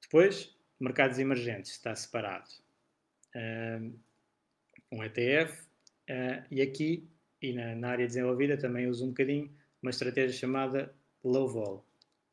[0.00, 2.48] Depois, mercados emergentes, está separado.
[4.94, 5.66] Um ETF, uh,
[6.10, 7.08] ah, e aqui,
[7.42, 9.50] e na, na área desenvolvida, também uso um bocadinho
[9.82, 11.84] uma estratégia chamada low vol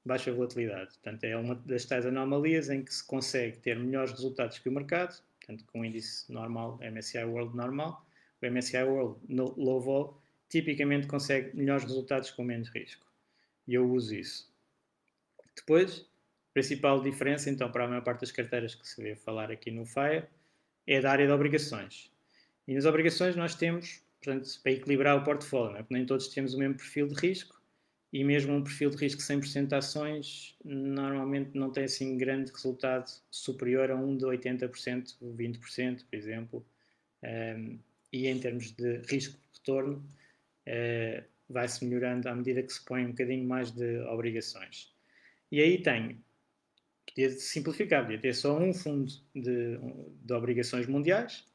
[0.03, 0.93] baixa volatilidade.
[0.95, 4.71] Portanto, é uma das tais anomalias em que se consegue ter melhores resultados que o
[4.71, 8.05] mercado, portanto, com o índice normal, MSCI World normal,
[8.41, 13.05] o MSCI World no Low Vol tipicamente consegue melhores resultados com menos risco.
[13.67, 14.51] E eu uso isso.
[15.55, 16.01] Depois,
[16.49, 19.71] a principal diferença, então, para a maior parte das carteiras que se vê falar aqui
[19.71, 20.25] no FIRE,
[20.87, 22.11] é da área de obrigações.
[22.67, 25.85] E nas obrigações nós temos portanto, para equilibrar o portfólio, é?
[25.89, 27.59] nem todos temos o mesmo perfil de risco
[28.13, 33.09] e mesmo um perfil de risco 100% de ações normalmente não tem assim grande resultado
[33.31, 36.65] superior a um de 80%, 20%, por exemplo.
[37.23, 37.79] Um,
[38.11, 40.03] e em termos de risco-retorno, uh,
[40.65, 44.93] eh, vai-se melhorando à medida que se põe um bocadinho mais de obrigações.
[45.49, 46.21] E aí tenho,
[47.07, 49.77] podia simplificar, podia ter só um fundo de,
[50.25, 51.45] de obrigações mundiais,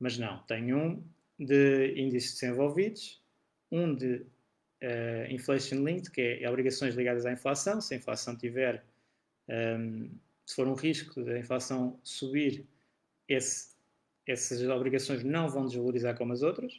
[0.00, 1.04] mas não, tenho um
[1.38, 3.22] de índices desenvolvidos,
[3.70, 4.26] um de
[4.82, 7.80] uh, inflation linked, que é, obrigações ligadas à inflação.
[7.80, 8.84] Se a inflação tiver,
[9.48, 10.10] um, ehm,
[10.44, 12.66] se for um risco da inflação subir,
[13.28, 13.74] esse,
[14.26, 16.74] essas obrigações não vão desvalorizar como as outras.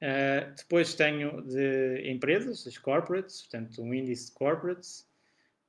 [0.00, 5.08] Uh, depois tenho de empresas, as corporates, portanto, um índice de corporates,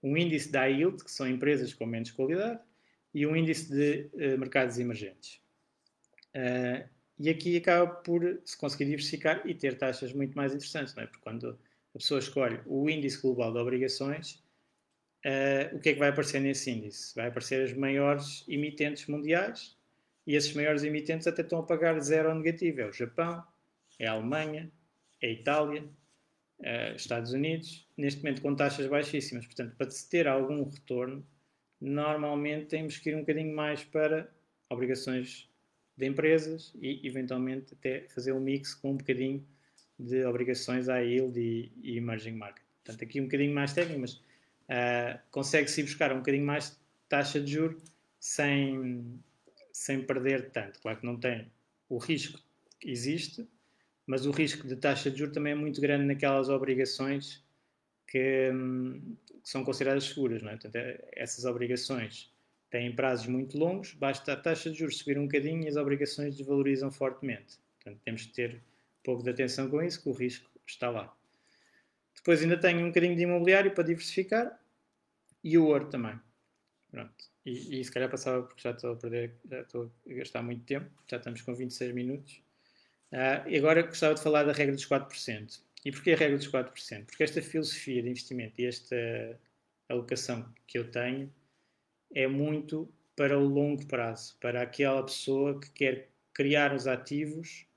[0.03, 2.59] um índice da yield, que são empresas com menos qualidade,
[3.13, 5.39] e um índice de uh, mercados emergentes.
[6.35, 11.03] Uh, e aqui acaba por se conseguir diversificar e ter taxas muito mais interessantes, não
[11.03, 11.07] é?
[11.07, 11.57] Porque quando
[11.93, 14.43] a pessoa escolhe o índice global de obrigações,
[15.25, 17.15] uh, o que é que vai aparecer nesse índice?
[17.15, 19.77] Vai aparecer as maiores emitentes mundiais
[20.27, 22.81] e esses maiores emitentes até estão a pagar zero ou negativo.
[22.81, 23.41] É o Japão,
[23.97, 24.69] é a Alemanha,
[25.21, 25.85] é a Itália,
[26.59, 29.45] uh, Estados Unidos, neste momento com taxas baixíssimas.
[29.45, 31.25] Portanto, para se ter algum retorno,
[31.79, 34.29] normalmente temos que ir um bocadinho mais para
[34.69, 35.49] obrigações
[35.97, 39.45] de empresas e, eventualmente, até fazer um mix com um bocadinho
[39.97, 42.63] de obrigações à yield e, e emerging market.
[42.83, 47.51] Portanto, aqui um bocadinho mais técnico, mas uh, consegue-se buscar um bocadinho mais taxa de
[47.51, 47.81] juros
[48.19, 49.19] sem,
[49.71, 50.79] sem perder tanto.
[50.81, 51.49] Claro que não tem
[51.89, 52.39] o risco
[52.79, 53.47] que existe,
[54.05, 57.43] mas o risco de taxa de juros também é muito grande naquelas obrigações
[58.07, 60.41] que, hum, que são consideradas seguras.
[60.41, 60.53] Não é?
[60.53, 62.31] Portanto, é, essas obrigações
[62.75, 66.35] têm prazos muito longos, basta a taxa de juros subir um bocadinho e as obrigações
[66.35, 67.57] desvalorizam fortemente.
[67.77, 71.15] Portanto, temos que ter um pouco de atenção com isso, que o risco está lá.
[72.13, 74.59] Depois ainda tenho um bocadinho de imobiliário para diversificar
[75.41, 76.19] e o ouro também.
[76.91, 77.13] Pronto.
[77.45, 80.65] E, e se calhar passava porque já estou a perder, já estou a gastar muito
[80.65, 82.43] tempo, já estamos com 26 minutos.
[83.13, 85.61] Uh, e agora gostava de falar da regra dos 4%.
[85.85, 87.05] E porquê a regra dos 4%?
[87.05, 89.39] Porque esta filosofia de investimento e esta
[89.87, 91.31] alocação que eu tenho
[92.15, 97.67] é muito para o longo prazo, para aquela pessoa que quer criar os ativos,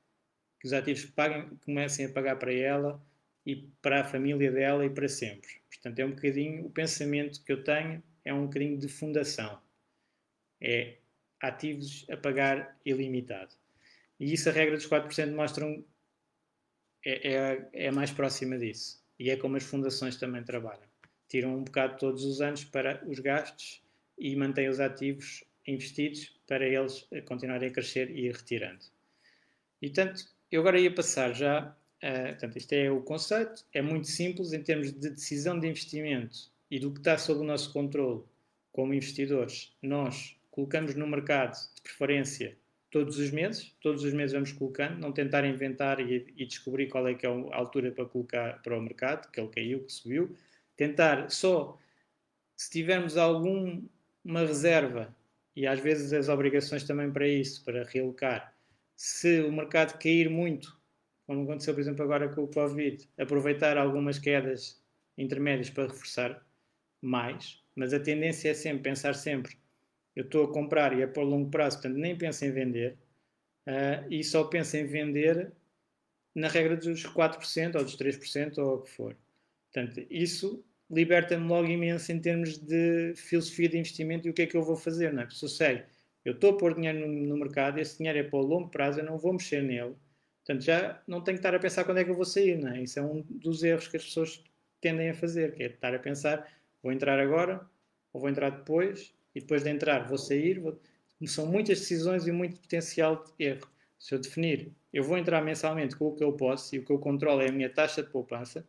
[0.60, 3.02] que os ativos paguem, comecem a pagar para ela
[3.44, 5.60] e para a família dela e para sempre.
[5.68, 9.60] Portanto, é um bocadinho, o pensamento que eu tenho é um bocadinho de fundação.
[10.60, 10.96] É
[11.40, 13.54] ativos a pagar ilimitado.
[14.18, 15.84] E isso a regra dos 4% mostram
[17.04, 19.00] é, é, é mais próxima disso.
[19.18, 20.88] E é como as fundações também trabalham.
[21.28, 23.82] Tiram um bocado todos os anos para os gastos
[24.18, 28.84] e mantém os ativos investidos para eles continuarem a crescer e ir retirando.
[29.80, 34.08] E, portanto, eu agora ia passar já, uh, portanto, isto é o conceito, é muito
[34.08, 38.22] simples em termos de decisão de investimento e do que está sob o nosso controle
[38.72, 39.72] como investidores.
[39.82, 42.56] Nós colocamos no mercado, de preferência,
[42.90, 47.06] todos os meses, todos os meses vamos colocando, não tentar inventar e, e descobrir qual
[47.06, 50.34] é que é a altura para colocar para o mercado, que ele caiu, que subiu,
[50.76, 51.78] tentar só,
[52.56, 53.82] se tivermos algum
[54.28, 55.14] uma reserva
[55.56, 58.54] e às vezes as obrigações também para isso, para realocar.
[58.94, 60.78] Se o mercado cair muito,
[61.26, 64.80] como aconteceu, por exemplo, agora com o Covid, aproveitar algumas quedas
[65.16, 66.46] intermédias para reforçar
[67.00, 69.56] mais, mas a tendência é sempre pensar sempre
[70.18, 72.98] eu estou a comprar e é por longo prazo, portanto nem penso em vender
[73.68, 75.52] uh, e só penso em vender
[76.34, 79.16] na regra dos 4% ou dos 3% ou o que for.
[79.72, 84.46] Portanto, isso liberta-me logo imenso em termos de filosofia de investimento e o que é
[84.46, 85.24] que eu vou fazer, não é?
[85.24, 85.82] Porque se eu sei,
[86.24, 89.00] eu estou a pôr dinheiro no, no mercado, esse dinheiro é para o longo prazo,
[89.00, 89.94] eu não vou mexer nele.
[90.44, 92.70] Portanto, já não tenho que estar a pensar quando é que eu vou sair, não
[92.70, 92.82] é?
[92.82, 94.42] Isso é um dos erros que as pessoas
[94.80, 96.50] tendem a fazer, que é estar a pensar,
[96.82, 97.60] vou entrar agora,
[98.12, 100.58] ou vou entrar depois, e depois de entrar vou sair.
[100.58, 100.80] Vou...
[101.26, 103.68] São muitas decisões e muito potencial de erro.
[103.98, 106.92] Se eu definir, eu vou entrar mensalmente com o que eu posso e o que
[106.92, 108.66] eu controlo é a minha taxa de poupança,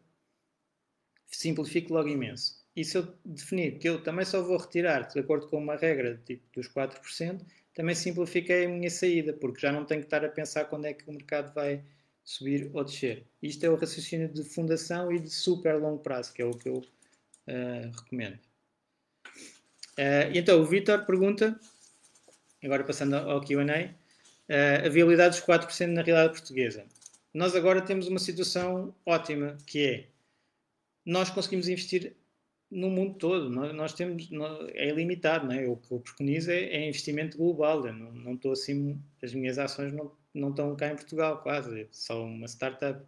[1.30, 2.60] simplifico logo imenso.
[2.76, 6.22] E se eu definir que eu também só vou retirar de acordo com uma regra
[6.26, 7.42] tipo dos 4%,
[7.74, 10.94] também simplifiquei a minha saída, porque já não tenho que estar a pensar quando é
[10.94, 11.84] que o mercado vai
[12.24, 13.26] subir ou descer.
[13.42, 16.70] Isto é o raciocínio de fundação e de super longo prazo, que é o que
[16.70, 18.40] eu uh, recomendo.
[19.98, 21.60] Uh, então, o Vitor pergunta,
[22.64, 26.86] agora passando ao QA, uh, a viabilidade dos 4% na realidade portuguesa.
[27.34, 30.08] Nós agora temos uma situação ótima, que é
[31.10, 32.16] nós conseguimos investir
[32.70, 33.50] no mundo todo.
[33.50, 35.68] Nós, nós temos, nós, é ilimitado, não é?
[35.68, 37.86] O que eu preconizo é, é investimento global.
[37.86, 41.82] Eu não, não estou assim, as minhas ações não, não estão cá em Portugal, quase,
[41.82, 43.04] é só uma startup.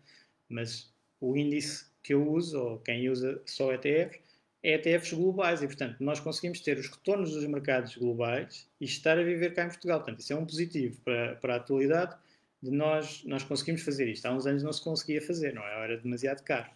[0.49, 4.19] Mas o índice que eu uso, ou quem usa só ETFs,
[4.63, 9.17] é ETFs globais e, portanto, nós conseguimos ter os retornos dos mercados globais e estar
[9.17, 9.99] a viver cá em Portugal.
[9.99, 12.15] Portanto, isso é um positivo para, para a atualidade
[12.63, 14.25] de nós, nós conseguimos fazer isto.
[14.25, 15.83] Há uns anos não se conseguia fazer, não é?
[15.83, 16.69] Era demasiado caro.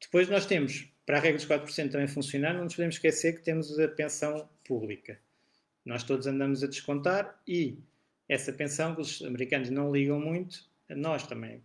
[0.00, 3.42] Depois nós temos, para a regra dos 4% também funcionar, não nos podemos esquecer que
[3.42, 5.18] temos a pensão pública.
[5.84, 7.78] Nós todos andamos a descontar e
[8.28, 11.62] essa pensão que os americanos não ligam muito, nós também.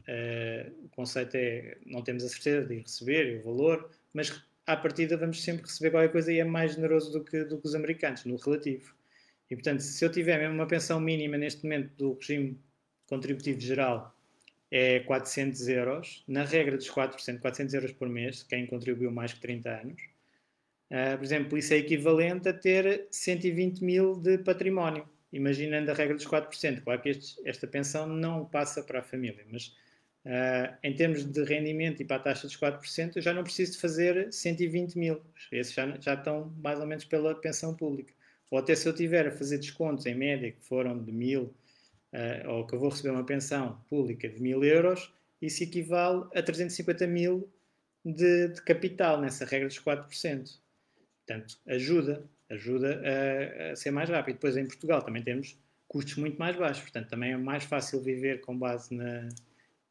[0.00, 5.16] Uh, o conceito é, não temos a certeza de receber o valor, mas à partida
[5.16, 8.24] vamos sempre receber qualquer coisa e é mais generoso do que, do que os americanos,
[8.24, 8.94] no relativo.
[9.50, 12.58] E portanto, se eu tiver mesmo uma pensão mínima neste momento do regime
[13.06, 14.13] contributivo geral
[14.76, 19.40] é 400 euros, na regra dos 4%, 400 euros por mês, quem contribuiu mais que
[19.40, 20.02] 30 anos.
[20.90, 26.16] Uh, por exemplo, isso é equivalente a ter 120 mil de património, imaginando a regra
[26.16, 26.82] dos 4%.
[26.82, 29.68] Claro que este, esta pensão não passa para a família, mas
[30.26, 33.74] uh, em termos de rendimento e para a taxa dos 4%, eu já não preciso
[33.74, 35.22] de fazer 120 mil.
[35.52, 38.12] Esses já, já estão mais ou menos pela pensão pública.
[38.50, 41.54] Ou até se eu tiver a fazer descontos em média, que foram de mil
[42.14, 46.42] uh, ou que eu vou receber uma pensão pública de mil euros, isso equivale a
[46.42, 47.50] 350 mil
[48.04, 50.58] de, de capital nessa regra dos 4%.
[51.26, 54.36] Portanto, ajuda, ajuda a, a, ser mais rápido.
[54.36, 58.40] Depois, em Portugal, também temos custos muito mais baixos, portanto, também é mais fácil viver
[58.40, 59.28] com base na,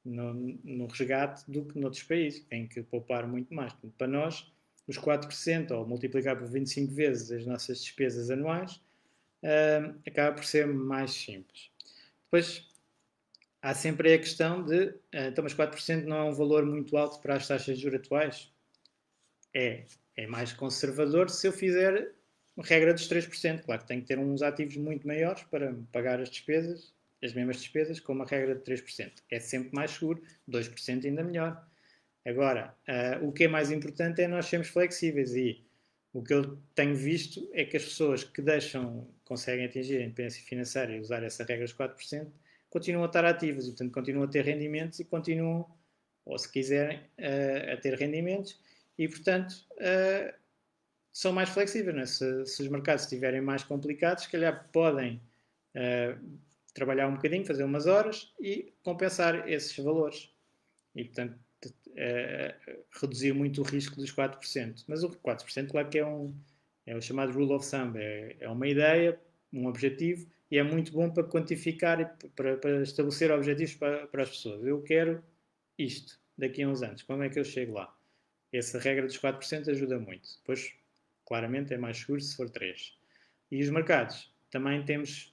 [0.04, 0.34] no,
[0.64, 3.74] no, resgate do que noutros países, que têm que poupar muito mais.
[3.74, 4.52] Portanto, para nós,
[4.88, 8.82] os 4% ou multiplicar por 25 vezes as nossas despesas anuais
[9.44, 11.72] uh, acaba por ser mais simples.
[12.34, 12.68] Depois
[13.62, 17.22] há sempre a questão de, uh, então, mas 4% não é um valor muito alto
[17.22, 18.52] para as taxas de juros atuais?
[19.56, 19.86] É,
[20.18, 22.12] é mais conservador se eu fizer
[22.58, 23.62] regra dos 3%.
[23.64, 26.92] Claro que tenho que ter uns ativos muito maiores para pagar as despesas,
[27.24, 29.12] as mesmas despesas, com uma regra de 3%.
[29.30, 30.20] É sempre mais seguro,
[30.50, 31.64] 2% ainda melhor.
[32.26, 35.63] Agora, uh, o que é mais importante é nós sermos flexíveis e
[36.14, 40.44] o que eu tenho visto é que as pessoas que deixam conseguem atingir a independência
[40.44, 42.28] financeira e usar essa regra dos 4%,
[42.70, 45.66] continuam a estar ativas e, portanto, continuam a ter rendimentos e continuam,
[46.24, 48.60] ou se quiserem, uh, a ter rendimentos
[48.98, 50.34] e, portanto, uh,
[51.12, 51.98] são mais flexíveis.
[51.98, 52.06] É?
[52.06, 55.20] Se, se, os mercados estiverem mais complicados, se calhar podem
[56.72, 60.32] trabalhar um bocadinho, fazer umas horas e compensar esses valores.
[60.96, 61.36] E, portanto,
[62.92, 64.84] reduzir muito o risco dos 4%.
[64.88, 66.34] Mas o 4%, claro que é um
[66.86, 67.98] é o chamado rule of thumb.
[67.98, 69.20] É, é uma ideia,
[69.52, 74.24] um objetivo, e é muito bom para quantificar e para, para estabelecer objetivos para, para,
[74.24, 74.64] as pessoas.
[74.66, 75.24] Eu quero
[75.78, 77.02] isto daqui a uns anos.
[77.04, 77.96] Como é que eu chego lá?
[78.52, 80.28] Essa regra dos 4% ajuda muito.
[80.38, 80.74] Depois,
[81.26, 82.94] claramente, é mais seguro se for 3%.
[83.52, 84.32] E os mercados?
[84.52, 85.33] Também temos,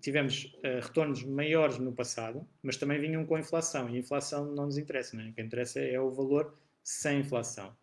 [0.00, 3.88] tivemos uh, retornos maiores no passado, mas também vinham com a inflação.
[3.88, 5.16] E a inflação não nos interessa.
[5.16, 5.28] Não é?
[5.28, 7.76] O que interessa é o valor sem inflação.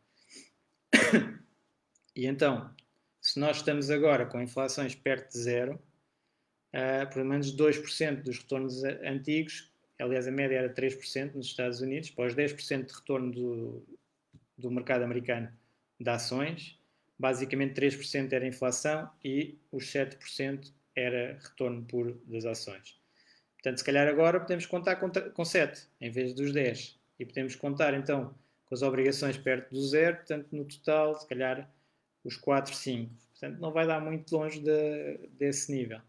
[2.16, 2.74] e então,
[3.22, 5.82] se nós estamos agora com inflações perto de zero,
[6.74, 12.14] uh, pelo menos 2% dos retornos antigos, aliás a média era 3% nos Estados Unidos,
[12.16, 13.86] os 10% de retorno do,
[14.58, 15.52] do mercado americano
[16.00, 16.80] de ações,
[17.18, 23.00] basicamente 3% era inflação e os 7% era retorno puro das ações.
[23.56, 27.56] Portanto, se calhar agora podemos contar com, com 7 em vez dos 10 e podemos
[27.56, 28.34] contar então
[28.66, 31.70] com as obrigações perto do zero, portanto no total se calhar
[32.24, 33.14] os 4, 5.
[33.32, 36.02] Portanto, não vai dar muito longe de, desse nível.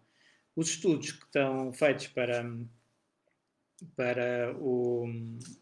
[0.54, 2.44] Os estudos que estão feitos para,
[3.94, 5.06] para, o,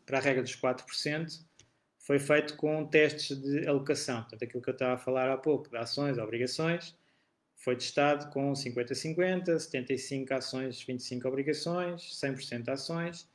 [0.07, 1.45] para a regra dos 4%
[1.99, 4.21] foi feito com testes de alocação.
[4.23, 6.95] Portanto, aquilo que eu estava a falar há pouco, de ações, obrigações,
[7.64, 13.27] foi testado com 50-50, 75 ações, 25 obrigações, 100% ações.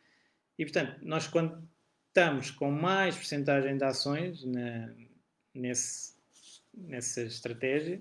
[0.57, 1.67] E, portanto, nós quando
[2.07, 4.93] estamos com mais porcentagem de ações na,
[5.51, 6.13] nesse,
[6.75, 7.99] nessa estratégia,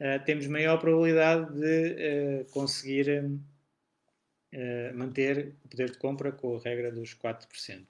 [0.00, 6.60] uh, temos maior probabilidade de uh, conseguir uh, manter o poder de compra com a
[6.60, 7.86] regra dos 4%.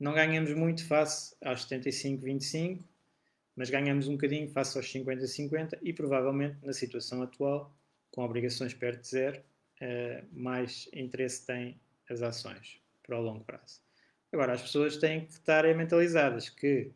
[0.00, 2.82] Não ganhamos muito face aos 75-25,
[3.58, 7.76] mas ganhamos um bocadinho face aos 50-50 e provavelmente na situação atual,
[8.12, 9.42] com obrigações perto de zero,
[10.30, 13.80] mais interesse têm as ações para o longo prazo.
[14.32, 16.92] Agora, as pessoas têm que estar mentalizadas que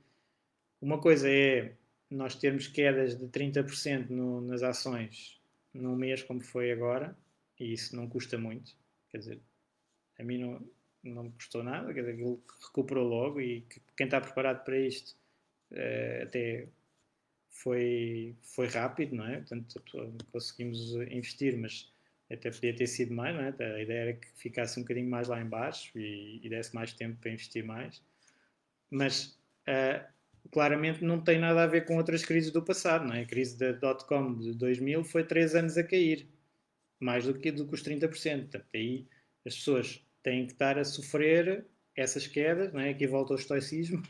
[0.80, 1.74] uma coisa é
[2.08, 5.40] nós termos quedas de 30% no, nas ações
[5.74, 7.16] num mês como foi agora,
[7.58, 8.76] e isso não custa muito,
[9.08, 9.40] quer dizer,
[10.16, 10.70] a mim não,
[11.02, 14.78] não me custou nada, quer dizer, aquilo recuperou logo e que, quem está preparado para
[14.78, 15.16] isto
[15.72, 16.68] uh, até
[17.48, 19.36] foi, foi rápido, não é?
[19.36, 19.82] Portanto,
[20.30, 21.92] conseguimos investir, mas
[22.30, 23.74] até podia ter sido mais, não é?
[23.74, 26.92] a ideia era que ficasse um bocadinho mais lá em baixo e, e desse mais
[26.92, 28.02] tempo para investir mais,
[28.90, 30.04] mas uh,
[30.50, 33.22] claramente não tem nada a ver com outras crises do passado, não é?
[33.22, 36.26] A crise da dot-com de 2000 foi 3 anos a cair,
[36.98, 39.06] mais do que, do que os 30%, portanto aí
[39.46, 42.90] as pessoas têm que estar a sofrer essas quedas, não é?
[42.90, 44.02] aqui volta ao estoicismo,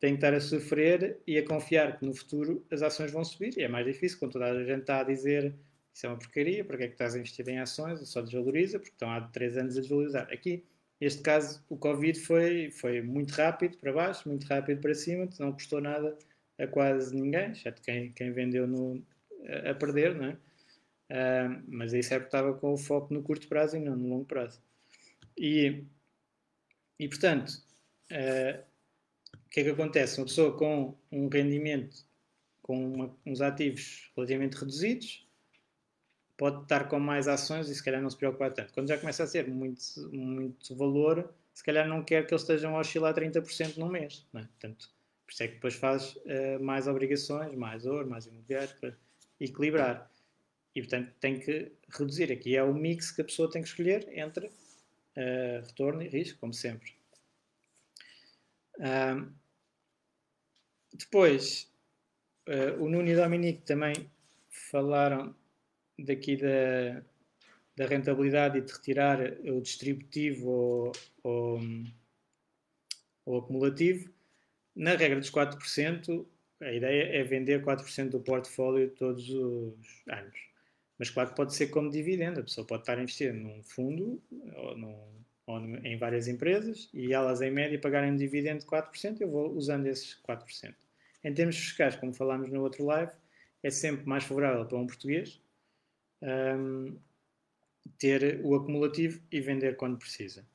[0.00, 3.56] têm que estar a sofrer e a confiar que no futuro as ações vão subir,
[3.58, 5.54] e é mais difícil quando toda a gente está a dizer
[5.98, 8.78] isso é uma porcaria, para que é que estás a investir em ações, só desvaloriza,
[8.78, 10.28] porque estão há 3 anos a desvalorizar.
[10.32, 10.64] Aqui,
[11.00, 15.50] neste caso, o Covid foi, foi muito rápido para baixo, muito rápido para cima, não
[15.50, 16.16] custou nada
[16.56, 19.02] a quase ninguém, exceto quem, quem vendeu no,
[19.48, 20.38] a, a perder, não é?
[21.10, 24.08] Uh, mas isso é porque estava com o foco no curto prazo e não no
[24.08, 24.62] longo prazo.
[25.36, 25.82] E,
[26.96, 27.50] e portanto,
[28.12, 28.67] uh,
[29.48, 30.20] o que é que acontece?
[30.20, 32.04] Uma pessoa com um rendimento,
[32.60, 35.26] com uma, uns ativos relativamente reduzidos,
[36.36, 38.74] pode estar com mais ações e se calhar não se preocupar tanto.
[38.74, 39.82] Quando já começa a ser muito,
[40.12, 44.26] muito valor, se calhar não quer que eles estejam a oscilar 30% num mês.
[44.34, 44.44] Não é?
[44.44, 44.90] Portanto,
[45.24, 48.94] por isso é que depois faz uh, mais obrigações, mais ouro, mais imobiliário, para
[49.40, 50.10] equilibrar.
[50.74, 52.30] E, portanto, tem que reduzir.
[52.30, 56.38] Aqui é o mix que a pessoa tem que escolher entre uh, retorno e risco,
[56.38, 56.97] como sempre.
[60.92, 61.72] Depois,
[62.48, 64.10] uh, o Nuno e o Dominique também
[64.48, 65.34] falaram
[65.98, 67.02] daqui da,
[67.76, 71.60] da rentabilidade e de retirar o distributivo ou, ou,
[73.24, 74.10] ou acumulativo,
[74.74, 76.26] na regra dos 4%,
[76.60, 79.74] a ideia é vender 4% do portfólio todos os
[80.08, 80.38] anos.
[80.98, 84.20] Mas claro que pode ser como dividendo, a pessoa pode estar a investir num fundo
[84.56, 89.18] ou, num, ou em várias empresas e elas em média pagarem um dividendo de 4%,
[89.18, 90.74] eu vou usando esses 4%.
[91.24, 93.10] Em termos fiscais, como falámos no outro live,
[93.62, 95.40] é sempre mais favorável para um português
[96.22, 96.98] um,
[97.98, 100.46] ter o acumulativo e vender quando precisa.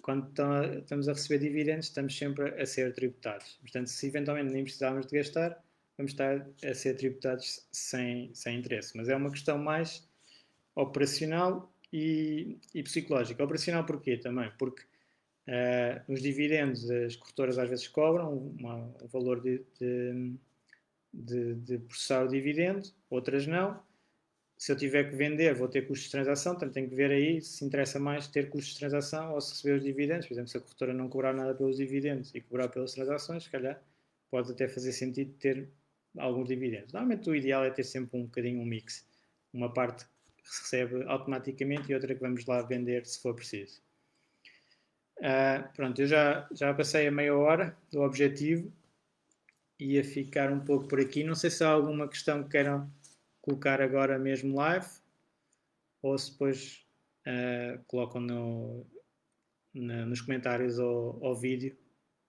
[0.00, 0.32] Quando
[0.78, 3.58] estamos a receber dividendos, estamos sempre a ser tributados.
[3.60, 5.62] Portanto, se eventualmente nem precisarmos de gastar,
[5.98, 8.96] vamos estar a ser tributados sem, sem interesse.
[8.96, 10.08] Mas é uma questão mais
[10.74, 13.42] operacional e, e psicológica.
[13.42, 14.50] Operacional porquê também?
[14.58, 14.82] Porque
[15.48, 20.34] uh, os dividendos as corretoras às vezes cobram uma, um valor de, de,
[21.12, 23.80] de, de processar o dividendo, outras não
[24.58, 27.42] se eu tiver que vender, vou ter custos de transação, portanto tenho que ver aí
[27.42, 30.26] se interessa mais ter custos de transação ou se receber os dividendos.
[30.26, 33.50] Por exemplo, se a corretora não cobrar nada pelos dividendos e cobrar pelas transações, se
[33.50, 33.82] calhar
[34.30, 35.68] pode até fazer sentido ter
[36.16, 36.92] alguns dividendos.
[36.92, 39.06] Normalmente o ideal é ter sempre um bocadinho um mix.
[39.52, 40.06] Uma parte
[40.46, 43.80] recebe automaticamente e outra que vamos lá vender se for preciso.
[45.18, 48.72] Uh, pronto, eu já, já passei a meia hora do objetivo.
[49.78, 51.24] Ia ficar um pouco por aqui.
[51.24, 52.90] Não sei se há alguma questão que queiram
[53.40, 54.86] colocar agora mesmo live
[56.02, 56.84] ou se depois
[57.26, 58.86] uh, colocam no,
[59.74, 61.76] na, nos comentários ao, ao, vídeo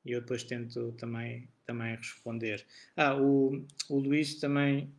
[0.05, 2.65] e eu depois tento também, também responder.
[2.95, 4.91] Ah, o, o Luís também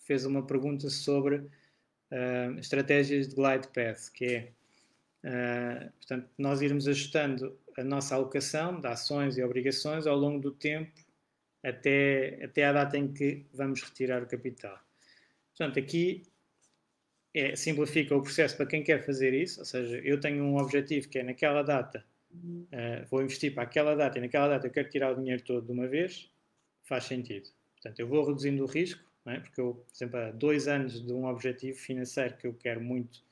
[0.00, 1.46] fez uma pergunta sobre
[2.12, 4.52] uh, estratégias de glide path, que é
[5.24, 10.50] uh, portanto, nós irmos ajustando a nossa alocação de ações e obrigações ao longo do
[10.50, 10.92] tempo
[11.62, 14.78] até, até a data em que vamos retirar o capital.
[15.56, 16.22] Portanto, aqui
[17.34, 21.08] é, simplifica o processo para quem quer fazer isso, ou seja, eu tenho um objetivo
[21.08, 24.88] que é naquela data, uh, vou investir para aquela data e naquela data eu quero
[24.88, 26.30] tirar o dinheiro todo de uma vez,
[26.84, 27.50] faz sentido.
[27.74, 29.40] Portanto, eu vou reduzindo o risco, é?
[29.40, 33.22] porque eu, por exemplo, há dois anos de um objetivo financeiro que eu quero muito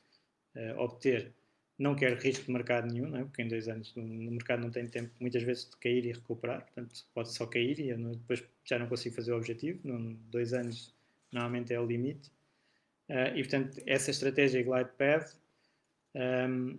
[0.56, 1.32] uh, obter,
[1.78, 3.24] não quero risco de mercado nenhum, é?
[3.24, 6.12] porque em dois anos no, no, mercado não tem tempo muitas vezes de cair e
[6.12, 9.80] recuperar, portanto pode só cair e não, depois já não consigo fazer o objetivo,
[10.30, 10.94] dois anos
[11.32, 12.30] normalmente é o limite.
[13.08, 15.36] Uh, e portanto, essa estratégia Glide Path
[16.14, 16.78] um,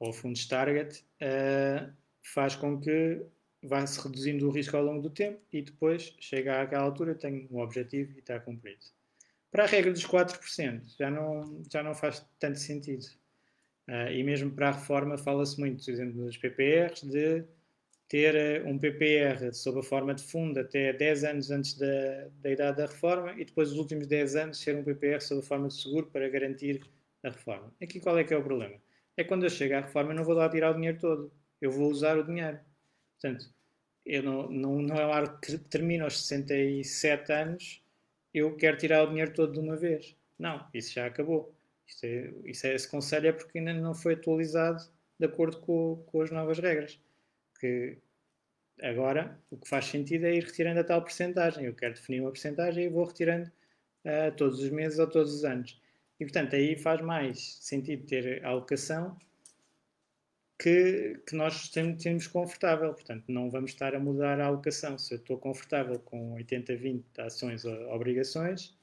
[0.00, 1.92] ou fundos target uh,
[2.22, 3.20] faz com que
[3.62, 7.60] vá-se reduzindo o risco ao longo do tempo e depois chega àquela altura, tenho um
[7.60, 8.84] objetivo e está cumprido.
[9.50, 13.04] Para a regra dos 4%, já não, já não faz tanto sentido.
[13.88, 17.44] Uh, e mesmo para a reforma, fala-se muito, por exemplo, nos PPRs, de
[18.08, 22.50] ter eh, um PPR sob a forma de fundo até 10 anos antes da, da
[22.50, 25.68] idade da reforma e depois os últimos 10 anos ser um PPR sob a forma
[25.68, 26.82] de seguro para garantir
[27.22, 27.72] a reforma.
[27.82, 28.76] Aqui qual é que é o problema?
[29.16, 31.30] É quando eu chego à reforma eu não vou lá tirar o dinheiro todo,
[31.60, 32.58] eu vou usar o dinheiro.
[33.20, 33.50] Portanto,
[34.06, 37.82] eu não, não, não é uma hora que termina aos 67 anos,
[38.32, 40.16] eu quero tirar o dinheiro todo de uma vez.
[40.38, 41.54] Não, isso já acabou.
[41.86, 44.82] Isso é, isso é, esse conselho é porque ainda não foi atualizado
[45.18, 47.00] de acordo com, com as novas regras
[47.58, 47.98] que
[48.80, 51.64] agora o que faz sentido é ir retirando a tal porcentagem.
[51.64, 53.50] Eu quero definir uma porcentagem e vou retirando
[54.04, 55.80] uh, todos os meses ou todos os anos.
[56.20, 59.18] E, portanto, aí faz mais sentido ter a alocação
[60.58, 62.92] que, que nós temos confortável.
[62.92, 64.98] Portanto, não vamos estar a mudar a alocação.
[64.98, 68.76] Se eu estou confortável com 80-20 ações ou obrigações,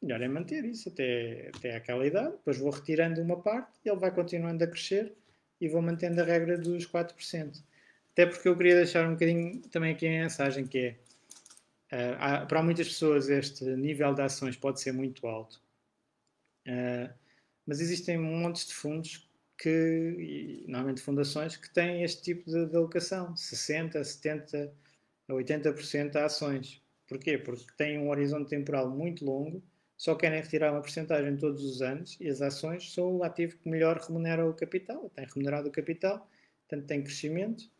[0.00, 2.32] melhor é manter isso até, até aquela idade.
[2.32, 5.12] Depois vou retirando uma parte e ele vai continuando a crescer
[5.60, 7.62] e vou mantendo a regra dos 4%.
[8.12, 10.96] Até porque eu queria deixar um bocadinho também aqui a mensagem que é
[11.92, 15.60] Uh, para muitas pessoas este nível de ações pode ser muito alto,
[16.66, 17.12] uh,
[17.66, 19.30] mas existem montes de fundos
[19.62, 24.70] que, normalmente fundações, que têm este tipo de, de alocação, 60%, 70%
[25.28, 26.82] a 80% a ações.
[27.06, 27.38] Porquê?
[27.38, 29.62] Porque têm um horizonte temporal muito longo,
[29.96, 33.68] só querem retirar uma porcentagem todos os anos e as ações são o ativo que
[33.68, 36.28] melhor remunera o capital, tem remunerado o capital,
[36.66, 37.70] portanto tem crescimento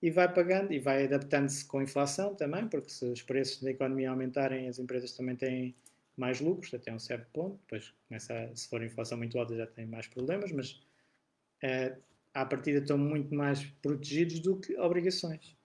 [0.00, 3.72] e vai pagando e vai adaptando-se com a inflação também, porque se os preços da
[3.72, 5.74] economia aumentarem, as empresas também têm
[6.16, 7.58] mais lucros até um certo ponto.
[7.62, 10.80] Depois, começa a, se for a inflação muito alta, já tem mais problemas, mas
[11.62, 12.02] uh,
[12.32, 15.56] à partida estão muito mais protegidos do que obrigações.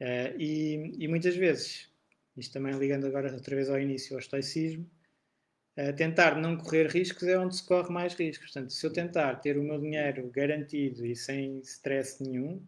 [0.00, 1.90] Uh, e, e, muitas vezes,
[2.36, 4.90] isto também ligando agora outra vez ao início, ao estoicismo,
[5.78, 8.50] uh, tentar não correr riscos é onde se corre mais riscos.
[8.50, 12.62] Portanto, se eu tentar ter o meu dinheiro garantido e sem stress nenhum,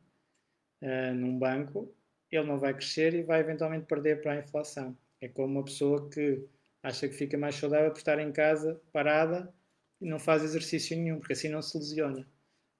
[0.82, 1.92] uh, num banco,
[2.30, 4.96] ele não vai crescer e vai eventualmente perder para a inflação.
[5.20, 6.44] É como uma pessoa que
[6.82, 9.52] acha que fica mais saudável por estar em casa parada
[10.00, 12.26] e não faz exercício nenhum, porque assim não se lesiona.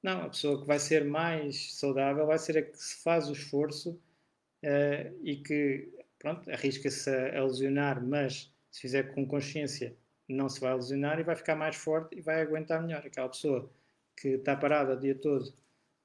[0.03, 3.33] Não, a pessoa que vai ser mais saudável vai ser a que se faz o
[3.33, 5.89] esforço uh, e que,
[6.19, 9.97] pronto, arrisca-se a, lesionar, mas se fizer com consciência
[10.29, 13.07] não se vai lesionar e vai ficar mais forte e vai aguentar melhor.
[13.07, 13.71] Aquela pessoa
[14.17, 15.47] que está parada o dia todo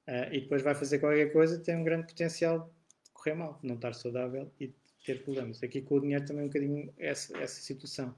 [0.08, 2.72] uh, e depois vai fazer qualquer coisa, tem um grande potencial
[3.04, 4.72] de correr mal, não estar saudável e
[5.04, 5.64] ter problemas.
[5.64, 8.14] Aqui com o dinheiro também um bocadinho essa, essa situação.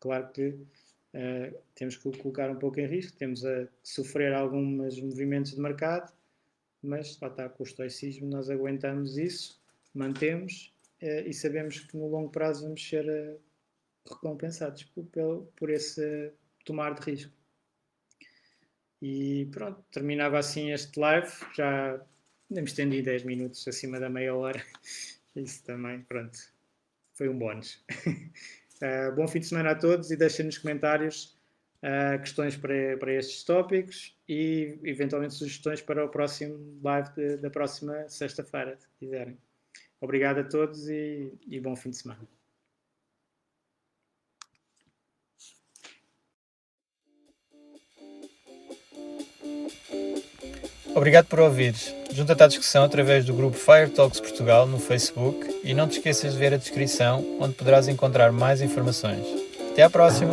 [0.00, 0.58] Claro que
[1.14, 6.12] uh, temos que colocar um pouco em risco, temos a sofrer alguns movimentos de mercado,
[6.82, 9.60] mas lá está, com o estoicismo nós aguentamos isso,
[9.94, 13.38] mantemos uh, e sabemos que no longo prazo vamos ser
[14.08, 15.04] recompensados por,
[15.56, 16.32] por esse
[16.64, 17.32] tomar de risco.
[19.00, 21.30] E pronto, terminava assim este live.
[21.56, 22.00] Já
[22.50, 24.62] me estendi 10 minutos acima da meia hora.
[25.36, 26.36] Isso também, pronto,
[27.12, 27.84] foi um bónus.
[28.80, 31.36] Uh, bom fim de semana a todos e deixem nos comentários
[31.82, 37.50] uh, questões para, para estes tópicos e eventualmente sugestões para o próximo live de, da
[37.50, 39.36] próxima sexta-feira, se quiserem.
[40.00, 42.37] Obrigado a todos e, e bom fim de semana.
[50.98, 51.94] Obrigado por ouvires.
[52.12, 56.32] Junta-te à discussão através do grupo Fire Talks Portugal no Facebook e não te esqueças
[56.32, 59.24] de ver a descrição, onde poderás encontrar mais informações.
[59.70, 60.32] Até à próxima!